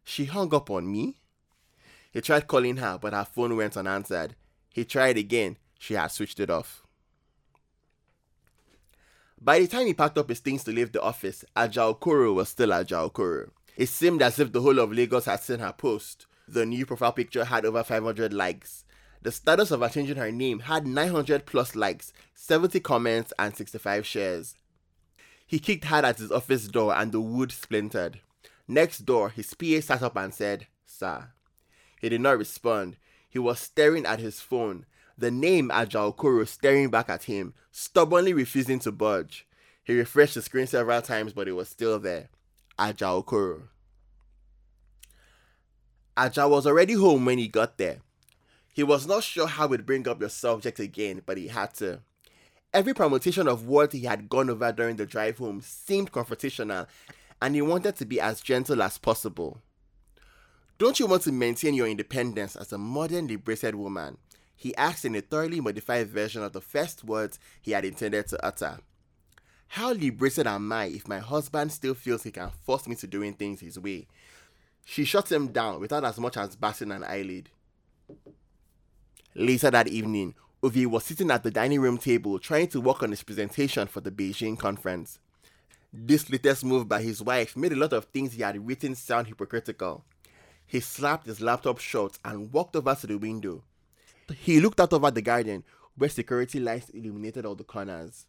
She 0.02 0.25
hung 0.25 0.52
up 0.52 0.68
on 0.68 0.90
me. 0.90 1.14
He 2.10 2.20
tried 2.20 2.48
calling 2.48 2.78
her, 2.78 2.98
but 3.00 3.12
her 3.12 3.25
phone 3.25 3.56
went 3.56 3.76
unanswered. 3.76 4.34
He 4.68 4.84
tried 4.84 5.16
again. 5.16 5.58
She 5.78 5.94
had 5.94 6.08
switched 6.08 6.40
it 6.40 6.50
off. 6.50 6.82
By 9.40 9.60
the 9.60 9.68
time 9.68 9.86
he 9.86 9.94
packed 9.94 10.18
up 10.18 10.28
his 10.28 10.40
things 10.40 10.64
to 10.64 10.72
leave 10.72 10.90
the 10.90 11.02
office, 11.02 11.44
Aja 11.54 11.94
Okoro 11.94 12.34
was 12.34 12.48
still 12.48 12.72
Aja 12.72 13.08
Okoro. 13.08 13.50
It 13.76 13.86
seemed 13.88 14.22
as 14.22 14.40
if 14.40 14.50
the 14.50 14.60
whole 14.60 14.80
of 14.80 14.90
Lagos 14.92 15.26
had 15.26 15.38
seen 15.38 15.60
her 15.60 15.72
post. 15.72 16.26
The 16.48 16.66
new 16.66 16.84
profile 16.84 17.12
picture 17.12 17.44
had 17.44 17.64
over 17.64 17.84
500 17.84 18.32
likes. 18.32 18.84
The 19.22 19.30
status 19.30 19.70
of 19.70 19.82
her 19.82 19.88
changing 19.88 20.16
her 20.16 20.32
name 20.32 20.58
had 20.58 20.84
900 20.84 21.46
plus 21.46 21.76
likes, 21.76 22.12
70 22.34 22.80
comments, 22.80 23.32
and 23.38 23.56
65 23.56 24.04
shares. 24.04 24.56
He 25.46 25.60
kicked 25.60 25.84
hard 25.84 26.04
at 26.04 26.18
his 26.18 26.32
office 26.32 26.66
door 26.66 26.94
and 26.94 27.12
the 27.12 27.20
wood 27.20 27.52
splintered. 27.52 28.20
Next 28.66 29.06
door, 29.06 29.30
his 29.30 29.54
PA 29.54 29.80
sat 29.80 30.02
up 30.02 30.16
and 30.16 30.34
said, 30.34 30.66
Sir. 30.84 31.28
He 32.00 32.08
did 32.08 32.20
not 32.20 32.38
respond. 32.38 32.96
He 33.28 33.38
was 33.38 33.60
staring 33.60 34.04
at 34.04 34.18
his 34.18 34.40
phone, 34.40 34.86
the 35.16 35.30
name 35.30 35.70
Aja 35.70 36.12
Okoro 36.12 36.46
staring 36.46 36.90
back 36.90 37.08
at 37.08 37.24
him, 37.24 37.54
stubbornly 37.70 38.32
refusing 38.32 38.80
to 38.80 38.92
budge. 38.92 39.46
He 39.84 39.96
refreshed 39.96 40.34
the 40.34 40.42
screen 40.42 40.66
several 40.66 41.00
times, 41.00 41.32
but 41.32 41.46
it 41.46 41.52
was 41.52 41.68
still 41.68 41.98
there. 42.00 42.28
Aja 42.78 43.22
Okoro. 43.22 43.68
Aja 46.16 46.48
was 46.48 46.66
already 46.66 46.94
home 46.94 47.24
when 47.24 47.38
he 47.38 47.46
got 47.46 47.78
there. 47.78 47.98
He 48.72 48.82
was 48.82 49.06
not 49.06 49.22
sure 49.22 49.46
how 49.46 49.68
he'd 49.68 49.86
bring 49.86 50.08
up 50.08 50.18
the 50.18 50.28
subject 50.28 50.80
again, 50.80 51.22
but 51.24 51.38
he 51.38 51.48
had 51.48 51.72
to. 51.74 52.00
Every 52.73 52.94
permutation 52.94 53.49
of 53.49 53.66
words 53.66 53.94
he 53.94 54.02
had 54.02 54.28
gone 54.28 54.50
over 54.50 54.70
during 54.73 54.96
the 54.96 55.06
drive 55.06 55.38
home 55.38 55.61
seemed 55.61 56.12
confrontational, 56.12 56.87
and 57.40 57.54
he 57.54 57.62
wanted 57.62 57.96
to 57.96 58.04
be 58.04 58.20
as 58.20 58.40
gentle 58.40 58.82
as 58.82 58.99
possible. 58.99 59.61
Don't 60.78 61.00
you 61.00 61.06
want 61.06 61.23
to 61.23 61.32
maintain 61.32 61.73
your 61.75 61.88
independence 61.88 62.54
as 62.54 62.73
a 62.73 62.78
modern 62.78 63.28
liberated 63.28 63.75
woman? 63.75 64.18
He 64.54 64.76
asked 64.76 65.04
in 65.04 65.14
a 65.14 65.20
thoroughly 65.20 65.61
modified 65.61 66.08
version 66.08 66.42
of 66.42 66.52
the 66.52 66.61
first 66.61 67.04
words 67.04 67.38
he 67.62 67.73
had 67.73 67.85
intended 67.85 68.26
to 68.28 68.44
utter. 68.44 68.78
How 69.68 69.92
liberated 69.92 70.46
am 70.46 70.70
I 70.73 70.87
if 70.87 71.08
my 71.08 71.18
husband 71.18 71.73
still 71.73 71.94
feels 71.94 72.23
he 72.23 72.30
can 72.30 72.50
force 72.64 72.87
me 72.87 72.94
to 72.96 73.06
doing 73.06 73.35
things 73.35 73.61
his 73.61 73.78
way? 73.78 74.06
She 74.85 75.04
shut 75.04 75.32
him 75.32 75.49
down 75.49 75.80
without 75.80 76.04
as 76.04 76.18
much 76.18 76.37
as 76.37 76.56
batting 76.56 76.92
an 76.92 77.04
eyelid. 77.04 77.50
Later 79.35 79.70
that 79.70 79.88
evening, 79.88 80.35
Ovie 80.62 80.86
was 80.86 81.04
sitting 81.04 81.30
at 81.30 81.42
the 81.42 81.50
dining 81.50 81.80
room 81.80 81.98
table 81.98 82.38
trying 82.38 82.68
to 82.68 82.80
work 82.80 83.02
on 83.02 83.10
his 83.10 83.22
presentation 83.22 83.86
for 83.86 84.00
the 84.00 84.10
Beijing 84.10 84.58
conference. 84.58 85.18
This 85.92 86.30
latest 86.30 86.64
move 86.64 86.88
by 86.88 87.02
his 87.02 87.22
wife 87.22 87.56
made 87.56 87.72
a 87.72 87.76
lot 87.76 87.92
of 87.92 88.06
things 88.06 88.32
he 88.32 88.42
had 88.42 88.66
written 88.66 88.94
sound 88.94 89.26
hypocritical. 89.26 90.04
He 90.66 90.80
slapped 90.80 91.26
his 91.26 91.40
laptop 91.40 91.78
shut 91.78 92.18
and 92.25 92.52
walked 92.52 92.75
over 92.75 92.94
to 92.94 93.06
the 93.06 93.16
window. 93.16 93.62
He 94.38 94.60
looked 94.60 94.80
out 94.80 94.92
over 94.92 95.10
the 95.10 95.22
garden 95.22 95.62
where 95.96 96.10
security 96.10 96.58
lights 96.58 96.90
illuminated 96.90 97.46
all 97.46 97.54
the 97.54 97.64
corners. 97.64 98.26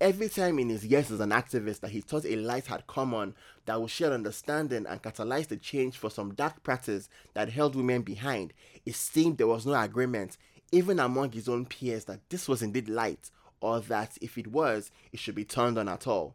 Every 0.00 0.28
time 0.30 0.58
in 0.58 0.70
his 0.70 0.86
years 0.86 1.10
as 1.10 1.20
an 1.20 1.30
activist 1.30 1.80
that 1.80 1.90
he 1.90 2.00
thought 2.00 2.24
a 2.24 2.36
light 2.36 2.66
had 2.66 2.86
come 2.86 3.12
on 3.12 3.34
that 3.66 3.80
would 3.80 3.90
share 3.90 4.12
understanding 4.12 4.86
and 4.86 5.02
catalyze 5.02 5.48
the 5.48 5.56
change 5.56 5.98
for 5.98 6.10
some 6.10 6.34
dark 6.34 6.62
practice 6.62 7.08
that 7.34 7.50
held 7.50 7.76
women 7.76 8.02
behind, 8.02 8.54
it 8.86 8.94
seemed 8.94 9.36
there 9.36 9.46
was 9.46 9.66
no 9.66 9.74
agreement, 9.74 10.38
even 10.72 11.00
among 11.00 11.32
his 11.32 11.48
own 11.48 11.66
peers, 11.66 12.04
that 12.04 12.28
this 12.28 12.48
was 12.48 12.62
indeed 12.62 12.88
light, 12.88 13.30
or 13.60 13.80
that 13.80 14.16
if 14.20 14.38
it 14.38 14.46
was, 14.46 14.90
it 15.12 15.18
should 15.18 15.34
be 15.34 15.44
turned 15.44 15.78
on 15.78 15.88
at 15.88 16.06
all. 16.06 16.34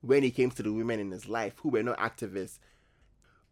When 0.00 0.22
he 0.22 0.30
came 0.30 0.50
to 0.52 0.62
the 0.62 0.72
women 0.72 1.00
in 1.00 1.10
his 1.10 1.28
life 1.28 1.54
who 1.58 1.70
were 1.70 1.82
not 1.82 1.98
activists, 1.98 2.58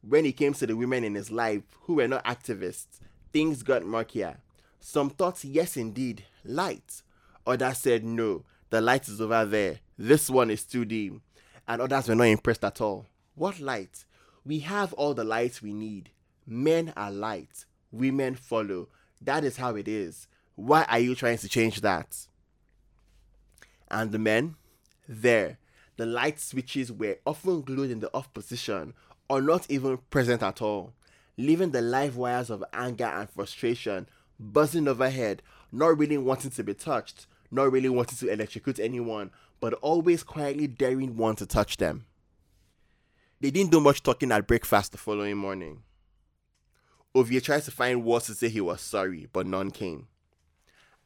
when 0.06 0.24
he 0.24 0.32
came 0.32 0.52
to 0.54 0.66
the 0.66 0.76
women 0.76 1.04
in 1.04 1.14
his 1.14 1.30
life 1.30 1.62
who 1.82 1.94
were 1.94 2.08
not 2.08 2.24
activists, 2.24 2.98
things 3.32 3.62
got 3.62 3.84
murkier. 3.84 4.38
Some 4.80 5.10
thought, 5.10 5.44
yes, 5.44 5.76
indeed, 5.76 6.24
light. 6.44 7.02
Others 7.46 7.78
said, 7.78 8.04
no, 8.04 8.44
the 8.70 8.80
light 8.80 9.08
is 9.08 9.20
over 9.20 9.44
there. 9.44 9.78
This 9.96 10.28
one 10.28 10.50
is 10.50 10.64
too 10.64 10.84
dim. 10.84 11.22
And 11.68 11.80
others 11.80 12.08
were 12.08 12.16
not 12.16 12.24
impressed 12.24 12.64
at 12.64 12.80
all. 12.80 13.06
What 13.36 13.60
light? 13.60 14.04
We 14.44 14.58
have 14.60 14.92
all 14.94 15.14
the 15.14 15.24
lights 15.24 15.62
we 15.62 15.72
need. 15.72 16.10
Men 16.46 16.92
are 16.96 17.12
light, 17.12 17.64
women 17.92 18.34
follow. 18.34 18.88
That 19.24 19.44
is 19.44 19.56
how 19.56 19.76
it 19.76 19.88
is. 19.88 20.26
Why 20.54 20.84
are 20.88 20.98
you 20.98 21.14
trying 21.14 21.38
to 21.38 21.48
change 21.48 21.80
that? 21.80 22.26
And 23.90 24.10
the 24.10 24.18
men? 24.18 24.56
There. 25.08 25.58
The 25.96 26.06
light 26.06 26.40
switches 26.40 26.90
were 26.90 27.18
often 27.26 27.62
glued 27.62 27.90
in 27.90 28.00
the 28.00 28.12
off 28.14 28.32
position 28.32 28.94
or 29.28 29.40
not 29.40 29.66
even 29.70 29.98
present 30.10 30.42
at 30.42 30.60
all, 30.60 30.92
leaving 31.36 31.70
the 31.70 31.80
live 31.82 32.16
wires 32.16 32.50
of 32.50 32.64
anger 32.72 33.04
and 33.04 33.30
frustration 33.30 34.08
buzzing 34.38 34.88
overhead, 34.88 35.42
not 35.70 35.98
really 35.98 36.18
wanting 36.18 36.50
to 36.50 36.64
be 36.64 36.74
touched, 36.74 37.26
not 37.50 37.70
really 37.70 37.88
wanting 37.88 38.18
to 38.18 38.28
electrocute 38.32 38.80
anyone, 38.80 39.30
but 39.60 39.74
always 39.74 40.22
quietly 40.22 40.66
daring 40.66 41.16
one 41.16 41.36
to 41.36 41.46
touch 41.46 41.76
them. 41.76 42.06
They 43.40 43.50
didn't 43.50 43.70
do 43.72 43.80
much 43.80 44.02
talking 44.02 44.32
at 44.32 44.46
breakfast 44.46 44.92
the 44.92 44.98
following 44.98 45.36
morning. 45.36 45.82
Ovie 47.14 47.40
tried 47.40 47.62
to 47.64 47.70
find 47.70 48.04
words 48.04 48.26
to 48.26 48.34
say 48.34 48.48
he 48.48 48.60
was 48.60 48.80
sorry, 48.80 49.28
but 49.32 49.46
none 49.46 49.70
came. 49.70 50.08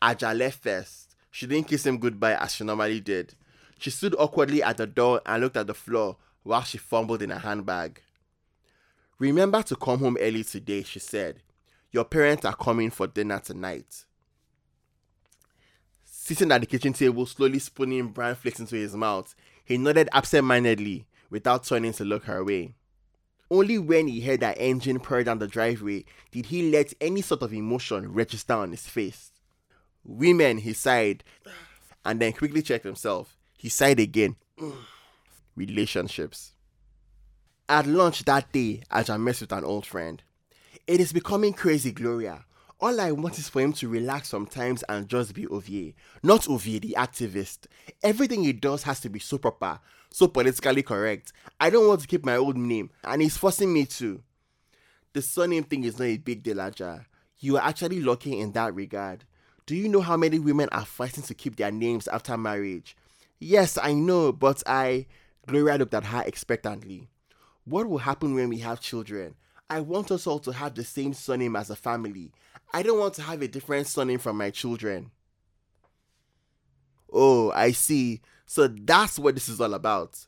Aja 0.01 0.33
left 0.33 0.63
first. 0.63 1.17
She 1.31 1.47
didn't 1.47 1.69
kiss 1.69 1.87
him 1.87 1.99
goodbye 1.99 2.37
as 2.37 2.55
she 2.55 2.65
normally 2.65 3.01
did. 3.01 3.35
She 3.79 3.91
stood 3.91 4.15
awkwardly 4.19 4.63
at 4.63 4.77
the 4.77 4.87
door 4.87 5.21
and 5.27 5.43
looked 5.43 5.57
at 5.57 5.67
the 5.67 5.75
floor 5.75 6.17
while 6.43 6.63
she 6.63 6.79
fumbled 6.79 7.23
in 7.23 7.31
her 7.31 7.39
handbag. 7.39 8.01
Remember 9.19 9.63
to 9.63 9.77
come 9.77 9.99
home 9.99 10.17
early 10.21 10.45
today, 10.45 10.83
she 10.83 10.99
said. 10.99 11.43
Your 11.91 12.05
parents 12.05 12.45
are 12.45 12.55
coming 12.55 12.91
for 12.91 13.07
dinner 13.07 13.41
tonight 13.41 14.05
sitting 16.27 16.51
at 16.51 16.61
the 16.61 16.67
kitchen 16.67 16.93
table, 16.93 17.25
slowly 17.25 17.61
spooning 17.61 18.09
bran 18.09 18.35
flakes 18.35 18.59
into 18.59 18.75
his 18.75 18.97
mouth. 18.97 19.33
He 19.65 19.79
nodded 19.79 20.09
absent-mindedly, 20.13 21.07
without 21.31 21.63
turning 21.63 21.93
to 21.93 22.05
look 22.05 22.25
her 22.25 22.45
way. 22.45 22.75
Only 23.51 23.79
when 23.79 24.09
he 24.09 24.21
heard 24.21 24.41
that 24.41 24.57
engine 24.59 24.99
purr 24.99 25.25
down 25.25 25.39
the 25.39 25.47
driveway 25.47 26.05
did 26.33 26.47
he 26.47 26.71
let 26.71 26.93
any 27.01 27.23
sort 27.23 27.43
of 27.43 27.53
emotion 27.53 28.13
register 28.13 28.55
on 28.55 28.73
his 28.73 28.87
face. 28.87 29.31
Women, 30.05 30.59
he 30.59 30.73
sighed, 30.73 31.23
and 32.05 32.21
then 32.21 32.33
quickly 32.33 32.63
checked 32.63 32.85
himself. 32.85 33.37
He 33.57 33.69
sighed 33.69 34.01
again. 34.01 34.37
Relationships. 35.57 36.53
At 37.69 37.87
lunch 37.87 38.25
that 38.25 38.53
day, 38.53 38.83
I 38.91 39.01
met 39.17 39.41
with 39.41 39.53
an 39.53 39.65
old 39.65 39.87
friend, 39.87 40.23
it 40.87 41.01
is 41.01 41.13
becoming 41.13 41.53
crazy, 41.53 41.91
Gloria. 41.91 42.45
All 42.79 43.01
I 43.01 43.11
want 43.11 43.39
is 43.39 43.49
for 43.49 43.63
him 43.63 43.73
to 43.75 43.89
relax 43.89 44.29
sometimes 44.29 44.83
and 44.87 45.09
just 45.09 45.33
be 45.33 45.47
Ovie. 45.47 45.95
Not 46.23 46.47
Ovie, 46.47 46.79
the 46.79 46.95
activist. 46.99 47.67
Everything 48.03 48.45
he 48.45 48.53
does 48.53 48.83
has 48.83 49.01
to 49.01 49.09
be 49.09 49.19
so 49.19 49.39
proper, 49.39 49.81
so 50.11 50.29
politically 50.29 50.83
correct. 50.83 51.33
I 51.59 51.71
don't 51.71 51.89
want 51.89 52.03
to 52.03 52.07
keep 52.07 52.25
my 52.25 52.37
old 52.37 52.59
name, 52.59 52.91
and 53.03 53.23
he's 53.23 53.39
forcing 53.39 53.73
me 53.73 53.87
to. 53.87 54.23
The 55.15 55.23
surname 55.23 55.65
thing 55.65 55.85
is 55.85 55.99
not 55.99 56.05
a 56.05 56.19
big 56.19 56.43
deal, 56.43 56.61
Aja. 56.61 57.07
You 57.39 57.57
are 57.57 57.67
actually 57.67 58.01
lucky 58.03 58.39
in 58.39 58.53
that 58.53 58.75
regard. 58.75 59.25
Do 59.65 59.75
you 59.75 59.89
know 59.89 60.03
how 60.03 60.19
many 60.19 60.39
women 60.39 60.69
are 60.71 60.85
fighting 60.85 61.25
to 61.25 61.35
keep 61.35 61.57
their 61.57 61.73
names 61.73 62.07
after 62.09 62.37
marriage? 62.37 62.95
Yes, 63.39 63.79
I 63.83 63.95
know, 63.95 64.33
but 64.33 64.63
I. 64.67 65.07
Gloria 65.47 65.79
looked 65.79 65.95
at 65.95 66.05
her 66.05 66.25
expectantly. 66.27 67.09
What 67.65 67.89
will 67.89 67.99
happen 67.99 68.35
when 68.35 68.51
we 68.51 68.59
have 68.59 68.81
children? 68.81 69.35
I 69.69 69.81
want 69.81 70.11
us 70.11 70.27
all 70.27 70.39
to 70.41 70.53
have 70.53 70.75
the 70.75 70.85
same 70.85 71.15
surname 71.15 71.57
as 71.57 71.71
a 71.71 71.77
family. 71.77 72.33
I 72.73 72.83
don't 72.83 72.99
want 72.99 73.15
to 73.15 73.23
have 73.23 73.43
a 73.43 73.49
different 73.49 73.87
surname 73.87 74.19
from 74.19 74.37
my 74.37 74.51
children. 74.51 75.11
Oh, 77.13 77.51
I 77.53 77.73
see. 77.73 78.21
So 78.47 78.69
that's 78.69 79.19
what 79.19 79.35
this 79.35 79.49
is 79.49 79.61
all 79.61 79.75
about. 79.75 80.27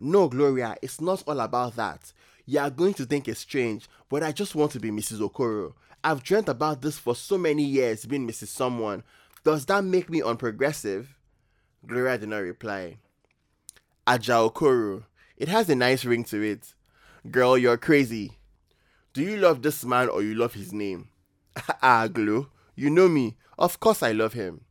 No, 0.00 0.28
Gloria, 0.28 0.76
it's 0.80 1.00
not 1.00 1.22
all 1.26 1.40
about 1.40 1.76
that. 1.76 2.12
You 2.46 2.60
are 2.60 2.70
going 2.70 2.94
to 2.94 3.04
think 3.04 3.28
it's 3.28 3.40
strange, 3.40 3.88
but 4.08 4.22
I 4.22 4.32
just 4.32 4.54
want 4.54 4.72
to 4.72 4.80
be 4.80 4.90
Mrs. 4.90 5.20
Okoro. 5.20 5.74
I've 6.02 6.22
dreamt 6.24 6.48
about 6.48 6.82
this 6.82 6.98
for 6.98 7.14
so 7.14 7.38
many 7.38 7.62
years, 7.62 8.04
being 8.04 8.26
Mrs. 8.26 8.48
Someone. 8.48 9.04
Does 9.44 9.66
that 9.66 9.84
make 9.84 10.10
me 10.10 10.20
unprogressive? 10.20 11.06
Gloria 11.86 12.18
did 12.18 12.28
not 12.28 12.38
reply. 12.38 12.96
Aja 14.06 14.48
Okoro. 14.48 15.04
It 15.36 15.48
has 15.48 15.68
a 15.68 15.74
nice 15.74 16.04
ring 16.04 16.24
to 16.24 16.42
it. 16.42 16.74
Girl, 17.30 17.56
you're 17.56 17.76
crazy. 17.76 18.38
Do 19.12 19.22
you 19.22 19.36
love 19.36 19.62
this 19.62 19.84
man 19.84 20.08
or 20.08 20.22
you 20.22 20.34
love 20.34 20.54
his 20.54 20.72
name? 20.72 21.08
ah, 21.82 22.08
Glo, 22.08 22.48
you 22.74 22.90
know 22.90 23.08
me. 23.08 23.36
Of 23.58 23.80
course 23.80 24.02
I 24.02 24.12
love 24.12 24.32
him. 24.32 24.62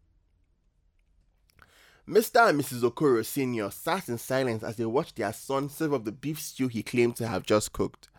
Mr. 2.07 2.49
and 2.49 2.59
Mrs. 2.59 2.81
Okoro 2.81 3.23
Sr. 3.23 3.69
sat 3.71 4.09
in 4.09 4.17
silence 4.17 4.63
as 4.63 4.75
they 4.75 4.85
watched 4.85 5.15
their 5.15 5.31
son 5.31 5.69
serve 5.69 5.93
up 5.93 6.03
the 6.03 6.11
beef 6.11 6.41
stew 6.41 6.67
he 6.67 6.83
claimed 6.83 7.15
to 7.15 7.27
have 7.27 7.43
just 7.43 7.71
cooked. 7.71 8.09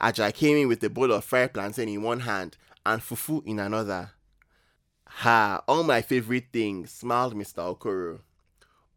Ajah 0.00 0.32
came 0.32 0.56
in 0.56 0.68
with 0.68 0.82
a 0.84 0.88
bowl 0.90 1.12
of 1.12 1.24
fried 1.24 1.52
plantain 1.52 1.88
in 1.88 2.02
one 2.02 2.20
hand 2.20 2.56
and 2.86 3.02
fufu 3.02 3.44
in 3.44 3.58
another. 3.58 4.12
Ha, 5.06 5.62
all 5.68 5.82
my 5.82 6.00
favorite 6.00 6.46
things, 6.52 6.90
smiled 6.90 7.34
Mr. 7.34 7.76
Okoro. 7.76 8.20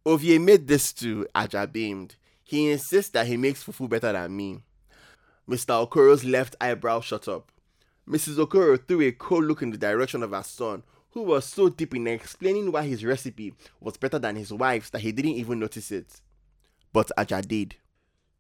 Ovie 0.05 0.39
made 0.39 0.67
this 0.67 0.85
stew, 0.85 1.27
Ajah 1.35 1.71
beamed. 1.71 2.15
He 2.43 2.71
insists 2.71 3.11
that 3.11 3.27
he 3.27 3.35
makes 3.37 3.63
fufu 3.63 3.89
better 3.89 4.13
than 4.13 4.35
me. 4.35 4.59
Mr. 5.49 5.87
Okoro's 5.87 6.23
left 6.23 6.55
eyebrow 6.61 7.01
shot 7.01 7.27
up. 7.27 7.51
Mrs. 8.07 8.37
Okoro 8.37 8.77
threw 8.87 9.01
a 9.01 9.11
cold 9.11 9.43
look 9.45 9.61
in 9.61 9.71
the 9.71 9.77
direction 9.77 10.23
of 10.23 10.31
her 10.31 10.43
son, 10.43 10.83
who 11.11 11.23
was 11.23 11.45
so 11.45 11.67
deep 11.67 11.93
in 11.93 12.07
explaining 12.07 12.71
why 12.71 12.83
his 12.83 13.03
recipe 13.03 13.53
was 13.81 13.97
better 13.97 14.17
than 14.17 14.35
his 14.37 14.53
wife's 14.53 14.89
that 14.91 15.01
he 15.01 15.11
didn't 15.11 15.31
even 15.31 15.59
notice 15.59 15.91
it. 15.91 16.21
But 16.93 17.11
Ajah 17.17 17.45
did. 17.45 17.75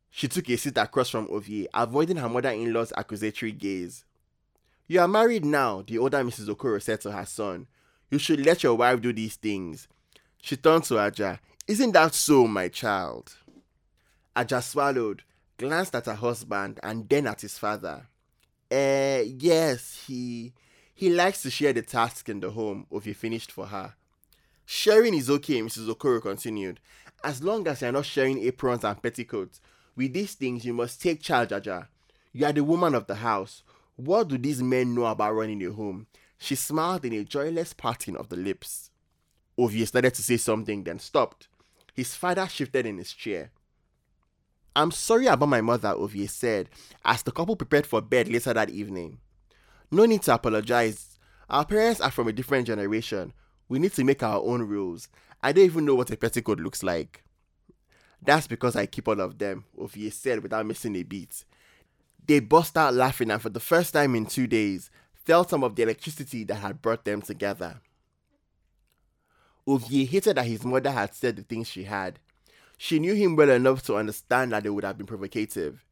She 0.09 0.27
took 0.29 0.49
a 0.49 0.55
seat 0.55 0.77
across 0.77 1.09
from 1.09 1.27
Ovie, 1.29 1.67
avoiding 1.73 2.17
her 2.17 2.29
mother 2.29 2.49
in 2.49 2.71
law's 2.71 2.93
accusatory 2.95 3.51
gaze. 3.51 4.05
You 4.87 5.01
are 5.01 5.07
married 5.07 5.43
now, 5.43 5.83
the 5.85 5.97
older 5.97 6.23
Mrs. 6.23 6.47
Okoro 6.47 6.81
said 6.81 7.01
to 7.01 7.11
her 7.11 7.25
son. 7.25 7.67
You 8.09 8.19
should 8.19 8.45
let 8.45 8.63
your 8.63 8.75
wife 8.75 9.01
do 9.01 9.11
these 9.11 9.35
things. 9.35 9.89
She 10.41 10.55
turned 10.55 10.85
to 10.85 10.93
Ajah. 10.93 11.39
Isn't 11.67 11.91
that 11.91 12.13
so, 12.13 12.47
my 12.47 12.69
child? 12.69 13.35
Ajah 14.33 14.63
swallowed, 14.63 15.23
glanced 15.57 15.93
at 15.93 16.05
her 16.05 16.13
husband, 16.13 16.79
and 16.81 17.09
then 17.09 17.27
at 17.27 17.41
his 17.41 17.57
father. 17.57 18.07
Uh, 18.71 19.23
yes, 19.25 20.03
he 20.07 20.53
he 20.93 21.09
likes 21.09 21.41
to 21.43 21.51
share 21.51 21.73
the 21.73 21.81
tasks 21.81 22.27
in 22.27 22.39
the 22.39 22.49
home, 22.49 22.85
if 22.89 22.97
Ovie 22.97 23.13
finished 23.13 23.51
for 23.51 23.67
her. 23.67 23.93
Sharing 24.65 25.13
is 25.13 25.29
okay, 25.29 25.61
Mrs. 25.61 25.87
Okoro 25.93 26.21
continued, 26.21 26.79
as 27.23 27.43
long 27.43 27.67
as 27.67 27.81
you're 27.81 27.91
not 27.91 28.05
sharing 28.05 28.39
aprons 28.39 28.83
and 28.83 29.01
petticoats. 29.01 29.61
With 29.95 30.13
these 30.13 30.33
things, 30.33 30.65
you 30.65 30.73
must 30.73 31.01
take 31.01 31.21
charge, 31.21 31.49
Ajah. 31.49 31.87
You 32.33 32.45
are 32.47 32.51
the 32.51 32.63
woman 32.63 32.93
of 32.95 33.07
the 33.07 33.15
house. 33.15 33.63
What 33.95 34.27
do 34.27 34.37
these 34.37 34.61
men 34.61 34.93
know 34.93 35.05
about 35.05 35.35
running 35.35 35.63
a 35.65 35.71
home? 35.71 36.07
She 36.37 36.55
smiled 36.55 37.05
in 37.05 37.13
a 37.13 37.23
joyless 37.23 37.73
parting 37.73 38.15
of 38.15 38.29
the 38.29 38.35
lips. 38.35 38.91
Ovie 39.57 39.85
started 39.85 40.13
to 40.15 40.21
say 40.21 40.37
something, 40.37 40.83
then 40.83 40.99
stopped. 40.99 41.47
His 41.93 42.15
father 42.15 42.47
shifted 42.47 42.85
in 42.85 42.97
his 42.97 43.13
chair. 43.13 43.51
I'm 44.77 44.91
sorry 44.91 45.25
about 45.25 45.49
my 45.49 45.59
mother, 45.59 45.89
Ovie 45.89 46.27
said, 46.27 46.69
as 47.03 47.23
the 47.23 47.31
couple 47.31 47.55
prepared 47.55 47.87
for 47.87 47.99
bed 47.99 48.27
later 48.27 48.53
that 48.53 48.69
evening. 48.69 49.17
No 49.89 50.05
need 50.05 50.21
to 50.21 50.35
apologize. 50.35 51.17
Our 51.49 51.65
parents 51.65 51.99
are 51.99 52.11
from 52.11 52.27
a 52.27 52.31
different 52.31 52.67
generation. 52.67 53.33
We 53.69 53.79
need 53.79 53.93
to 53.93 54.03
make 54.03 54.21
our 54.21 54.39
own 54.39 54.61
rules. 54.61 55.07
I 55.41 55.51
don't 55.51 55.65
even 55.65 55.85
know 55.85 55.95
what 55.95 56.11
a 56.11 56.15
petticoat 56.15 56.59
looks 56.59 56.83
like. 56.83 57.23
That's 58.21 58.45
because 58.45 58.75
I 58.75 58.85
keep 58.85 59.07
all 59.07 59.19
of 59.19 59.39
them, 59.39 59.65
Ovie 59.79 60.11
said 60.11 60.43
without 60.43 60.67
missing 60.67 60.95
a 60.95 61.01
beat. 61.01 61.43
They 62.27 62.39
burst 62.39 62.77
out 62.77 62.93
laughing 62.93 63.31
and 63.31 63.41
for 63.41 63.49
the 63.49 63.59
first 63.59 63.95
time 63.95 64.13
in 64.13 64.27
two 64.27 64.45
days, 64.45 64.91
felt 65.25 65.49
some 65.49 65.63
of 65.63 65.75
the 65.75 65.81
electricity 65.81 66.43
that 66.43 66.55
had 66.57 66.83
brought 66.83 67.03
them 67.03 67.23
together. 67.23 67.81
Ovie 69.65 70.05
hated 70.05 70.37
that 70.37 70.45
his 70.45 70.63
mother 70.63 70.91
had 70.91 71.15
said 71.15 71.35
the 71.35 71.41
things 71.41 71.67
she 71.67 71.85
had. 71.85 72.19
She 72.77 72.99
knew 72.99 73.15
him 73.15 73.35
well 73.35 73.49
enough 73.49 73.83
to 73.83 73.95
understand 73.95 74.51
that 74.51 74.63
they 74.63 74.69
would 74.69 74.83
have 74.83 74.97
been 74.97 75.07
provocative. 75.07 75.83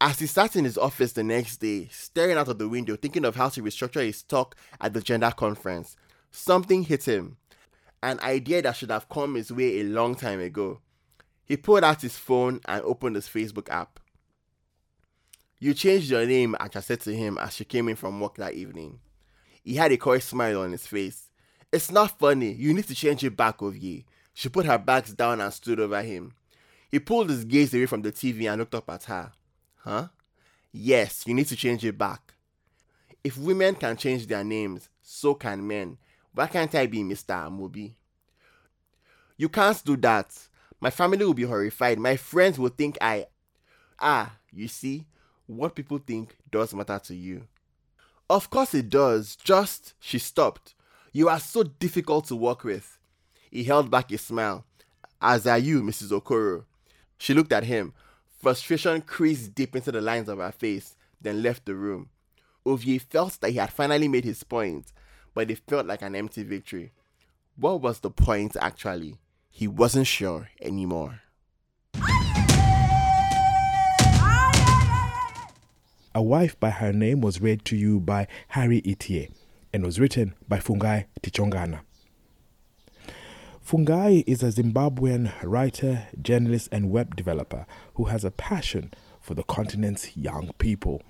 As 0.00 0.20
he 0.20 0.26
sat 0.26 0.56
in 0.56 0.64
his 0.64 0.78
office 0.78 1.12
the 1.12 1.24
next 1.24 1.58
day, 1.58 1.88
staring 1.90 2.38
out 2.38 2.48
of 2.48 2.58
the 2.58 2.68
window, 2.68 2.96
thinking 2.96 3.24
of 3.24 3.36
how 3.36 3.48
to 3.50 3.62
restructure 3.62 4.04
his 4.04 4.22
talk 4.22 4.54
at 4.80 4.94
the 4.94 5.00
gender 5.00 5.32
conference, 5.36 5.96
something 6.30 6.84
hit 6.84 7.04
him. 7.04 7.36
An 8.02 8.20
idea 8.20 8.62
that 8.62 8.76
should 8.76 8.92
have 8.92 9.08
come 9.08 9.34
his 9.34 9.52
way 9.52 9.80
a 9.80 9.84
long 9.84 10.14
time 10.14 10.40
ago. 10.40 10.80
He 11.44 11.56
pulled 11.56 11.82
out 11.82 12.02
his 12.02 12.16
phone 12.16 12.60
and 12.66 12.82
opened 12.82 13.16
his 13.16 13.26
Facebook 13.26 13.68
app. 13.70 13.98
You 15.58 15.74
changed 15.74 16.10
your 16.10 16.24
name, 16.24 16.54
Ajah 16.60 16.82
said 16.82 17.00
to 17.00 17.14
him 17.14 17.36
as 17.38 17.54
she 17.54 17.64
came 17.64 17.88
in 17.88 17.96
from 17.96 18.20
work 18.20 18.36
that 18.36 18.54
evening. 18.54 19.00
He 19.64 19.74
had 19.74 19.90
a 19.90 19.96
coy 19.96 20.20
smile 20.20 20.60
on 20.60 20.70
his 20.70 20.86
face. 20.86 21.28
It's 21.72 21.90
not 21.90 22.18
funny. 22.18 22.52
You 22.52 22.72
need 22.72 22.86
to 22.86 22.94
change 22.94 23.24
it 23.24 23.36
back, 23.36 23.60
Ovie. 23.60 24.06
She 24.38 24.48
put 24.48 24.66
her 24.66 24.78
bags 24.78 25.12
down 25.12 25.40
and 25.40 25.52
stood 25.52 25.80
over 25.80 26.00
him. 26.00 26.32
He 26.88 27.00
pulled 27.00 27.28
his 27.28 27.44
gaze 27.44 27.74
away 27.74 27.86
from 27.86 28.02
the 28.02 28.12
TV 28.12 28.48
and 28.48 28.60
looked 28.60 28.76
up 28.76 28.88
at 28.88 29.02
her. 29.02 29.32
Huh? 29.78 30.06
Yes, 30.70 31.26
you 31.26 31.34
need 31.34 31.48
to 31.48 31.56
change 31.56 31.84
it 31.84 31.98
back. 31.98 32.34
If 33.24 33.36
women 33.36 33.74
can 33.74 33.96
change 33.96 34.28
their 34.28 34.44
names, 34.44 34.90
so 35.02 35.34
can 35.34 35.66
men. 35.66 35.98
Why 36.32 36.46
can't 36.46 36.72
I 36.72 36.86
be 36.86 36.98
Mr. 36.98 37.48
Amobi? 37.48 37.94
You 39.36 39.48
can't 39.48 39.84
do 39.84 39.96
that. 39.96 40.32
My 40.80 40.90
family 40.90 41.24
will 41.24 41.34
be 41.34 41.42
horrified. 41.42 41.98
My 41.98 42.16
friends 42.16 42.60
will 42.60 42.68
think 42.68 42.96
I. 43.00 43.26
Ah, 43.98 44.36
you 44.52 44.68
see, 44.68 45.04
what 45.48 45.74
people 45.74 45.98
think 45.98 46.36
does 46.48 46.72
matter 46.72 47.00
to 47.06 47.14
you. 47.16 47.48
Of 48.30 48.50
course 48.50 48.72
it 48.72 48.88
does. 48.88 49.34
Just, 49.34 49.94
she 49.98 50.20
stopped. 50.20 50.76
You 51.10 51.28
are 51.28 51.40
so 51.40 51.64
difficult 51.64 52.28
to 52.28 52.36
work 52.36 52.62
with. 52.62 52.97
He 53.50 53.64
held 53.64 53.90
back 53.90 54.10
a 54.12 54.18
smile. 54.18 54.64
As 55.20 55.46
are 55.46 55.58
you, 55.58 55.82
Mrs. 55.82 56.10
Okoro. 56.10 56.64
She 57.18 57.34
looked 57.34 57.52
at 57.52 57.64
him. 57.64 57.92
Frustration 58.40 59.00
creased 59.02 59.54
deep 59.54 59.74
into 59.74 59.90
the 59.90 60.00
lines 60.00 60.28
of 60.28 60.38
her 60.38 60.52
face, 60.52 60.94
then 61.20 61.42
left 61.42 61.66
the 61.66 61.74
room. 61.74 62.08
Ovie 62.64 62.98
felt 62.98 63.40
that 63.40 63.50
he 63.50 63.56
had 63.56 63.72
finally 63.72 64.08
made 64.08 64.24
his 64.24 64.44
point, 64.44 64.92
but 65.34 65.50
it 65.50 65.58
felt 65.66 65.86
like 65.86 66.02
an 66.02 66.14
empty 66.14 66.42
victory. 66.44 66.92
What 67.56 67.80
was 67.80 68.00
the 68.00 68.10
point 68.10 68.56
actually? 68.60 69.18
He 69.50 69.66
wasn't 69.66 70.06
sure 70.06 70.50
anymore. 70.60 71.22
A 76.14 76.22
Wife 76.22 76.58
by 76.58 76.70
Her 76.70 76.92
Name 76.92 77.20
was 77.20 77.40
read 77.40 77.64
to 77.66 77.76
you 77.76 78.00
by 78.00 78.26
Harry 78.48 78.80
Itie 78.82 79.30
and 79.72 79.84
was 79.84 79.98
written 80.00 80.34
by 80.48 80.58
Fungai 80.58 81.06
Tichawangana. 81.22 81.80
Fungai 83.68 84.24
is 84.26 84.42
a 84.42 84.46
Zimbabwean 84.46 85.30
writer, 85.42 86.06
journalist, 86.22 86.70
and 86.72 86.90
web 86.90 87.14
developer 87.14 87.66
who 87.96 88.04
has 88.04 88.24
a 88.24 88.30
passion 88.30 88.94
for 89.20 89.34
the 89.34 89.42
continent's 89.42 90.16
young 90.16 90.52
people. 90.56 91.02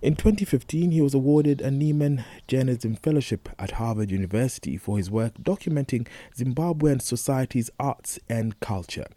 In 0.00 0.14
2015, 0.14 0.92
he 0.92 1.00
was 1.00 1.12
awarded 1.12 1.60
a 1.60 1.70
Nieman 1.70 2.22
Journalism 2.46 2.94
Fellowship 2.94 3.48
at 3.58 3.72
Harvard 3.72 4.12
University 4.12 4.76
for 4.76 4.96
his 4.96 5.10
work 5.10 5.34
documenting 5.42 6.06
Zimbabwean 6.36 7.02
society's 7.02 7.68
arts 7.80 8.20
and 8.28 8.60
culture. 8.60 9.08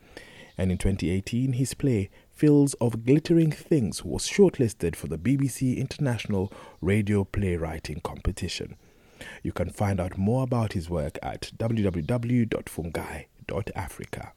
And 0.58 0.71
in 0.71 0.80
2018, 0.80 1.54
his 1.54 1.75
play, 1.75 2.10
Fields 2.32 2.73
of 2.82 3.06
Glittering 3.06 3.51
Things, 3.51 4.04
was 4.04 4.28
shortlisted 4.28 4.95
for 4.95 5.06
the 5.06 5.19
BBC 5.19 5.78
International 5.78 6.51
Radio 6.82 7.25
Playwriting 7.25 7.99
Competition. 7.99 8.75
You 9.43 9.51
can 9.51 9.69
find 9.69 9.99
out 9.99 10.17
more 10.17 10.43
about 10.43 10.73
his 10.73 10.89
work 10.89 11.17
at 11.23 11.51
www.fungai.africa. 11.58 14.32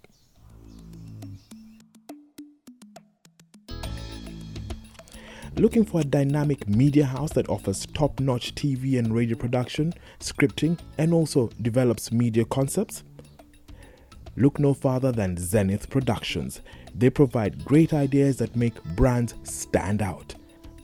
Looking 5.56 5.84
for 5.84 6.02
a 6.02 6.04
dynamic 6.04 6.68
media 6.68 7.04
house 7.04 7.32
that 7.32 7.48
offers 7.48 7.84
top 7.86 8.20
notch 8.20 8.54
TV 8.54 8.96
and 8.96 9.12
radio 9.12 9.36
production, 9.36 9.92
scripting, 10.20 10.78
and 10.98 11.12
also 11.12 11.48
develops 11.62 12.12
media 12.12 12.44
concepts? 12.44 13.02
Look 14.36 14.60
no 14.60 14.72
farther 14.72 15.10
than 15.10 15.36
Zenith 15.36 15.90
Productions. 15.90 16.60
They 16.94 17.10
provide 17.10 17.64
great 17.64 17.92
ideas 17.92 18.36
that 18.36 18.54
make 18.54 18.80
brands 18.94 19.34
stand 19.42 20.00
out. 20.00 20.36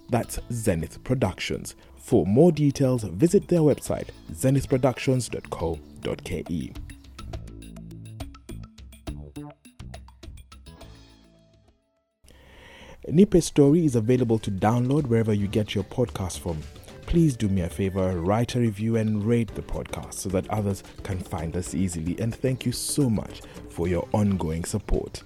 That's 0.09 0.41
Zenith 0.51 1.05
Productions. 1.05 1.77
For 2.05 2.25
more 2.27 2.53
details, 2.53 3.03
visit 3.03 3.49
their 3.49 3.61
website 3.61 4.09
zenithproductions.co.ke. 4.31 6.75
Nipe's 13.09 13.47
story 13.47 13.87
is 13.87 13.97
available 13.97 14.39
to 14.39 14.51
download 14.51 15.07
wherever 15.07 15.33
you 15.33 15.49
get 15.49 15.75
your 15.75 15.85
podcast 15.85 16.41
from. 16.41 16.61
Please 17.07 17.39
do 17.39 17.49
me 17.49 17.63
a 17.63 17.71
favor, 17.71 18.21
write 18.21 18.55
a 18.55 18.61
review 18.61 18.97
and 18.97 19.25
rate 19.25 19.55
the 19.55 19.63
podcast 19.63 20.13
so 20.13 20.29
that 20.29 20.47
others 20.51 20.83
can 21.05 21.19
find 21.19 21.57
us 21.57 21.75
easily. 21.75 22.21
And 22.21 22.35
thank 22.35 22.67
you 22.67 22.73
so 22.73 23.09
much 23.09 23.41
for 23.71 23.89
your 23.89 24.07
ongoing 24.13 24.67
support. 24.67 25.23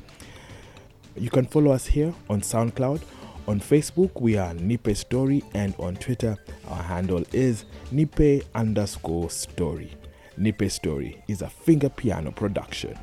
You 1.17 1.31
can 1.31 1.47
follow 1.47 1.73
us 1.73 1.87
here 1.87 2.15
on 2.31 2.43
SoundCloud. 2.43 3.03
On 3.49 3.59
Facebook, 3.59 4.21
we 4.21 4.37
are 4.37 4.53
Nipe 4.53 4.95
Story, 4.95 5.43
and 5.55 5.75
on 5.79 5.97
Twitter, 5.97 6.37
our 6.69 6.83
handle 6.83 7.25
is 7.33 7.65
Nipe 7.91 8.45
underscore 8.55 9.31
story. 9.31 9.91
Nipe 10.37 10.71
Story 10.71 11.25
is 11.29 11.41
a 11.41 11.49
finger 11.49 11.89
piano 11.89 12.31
production. 12.31 12.95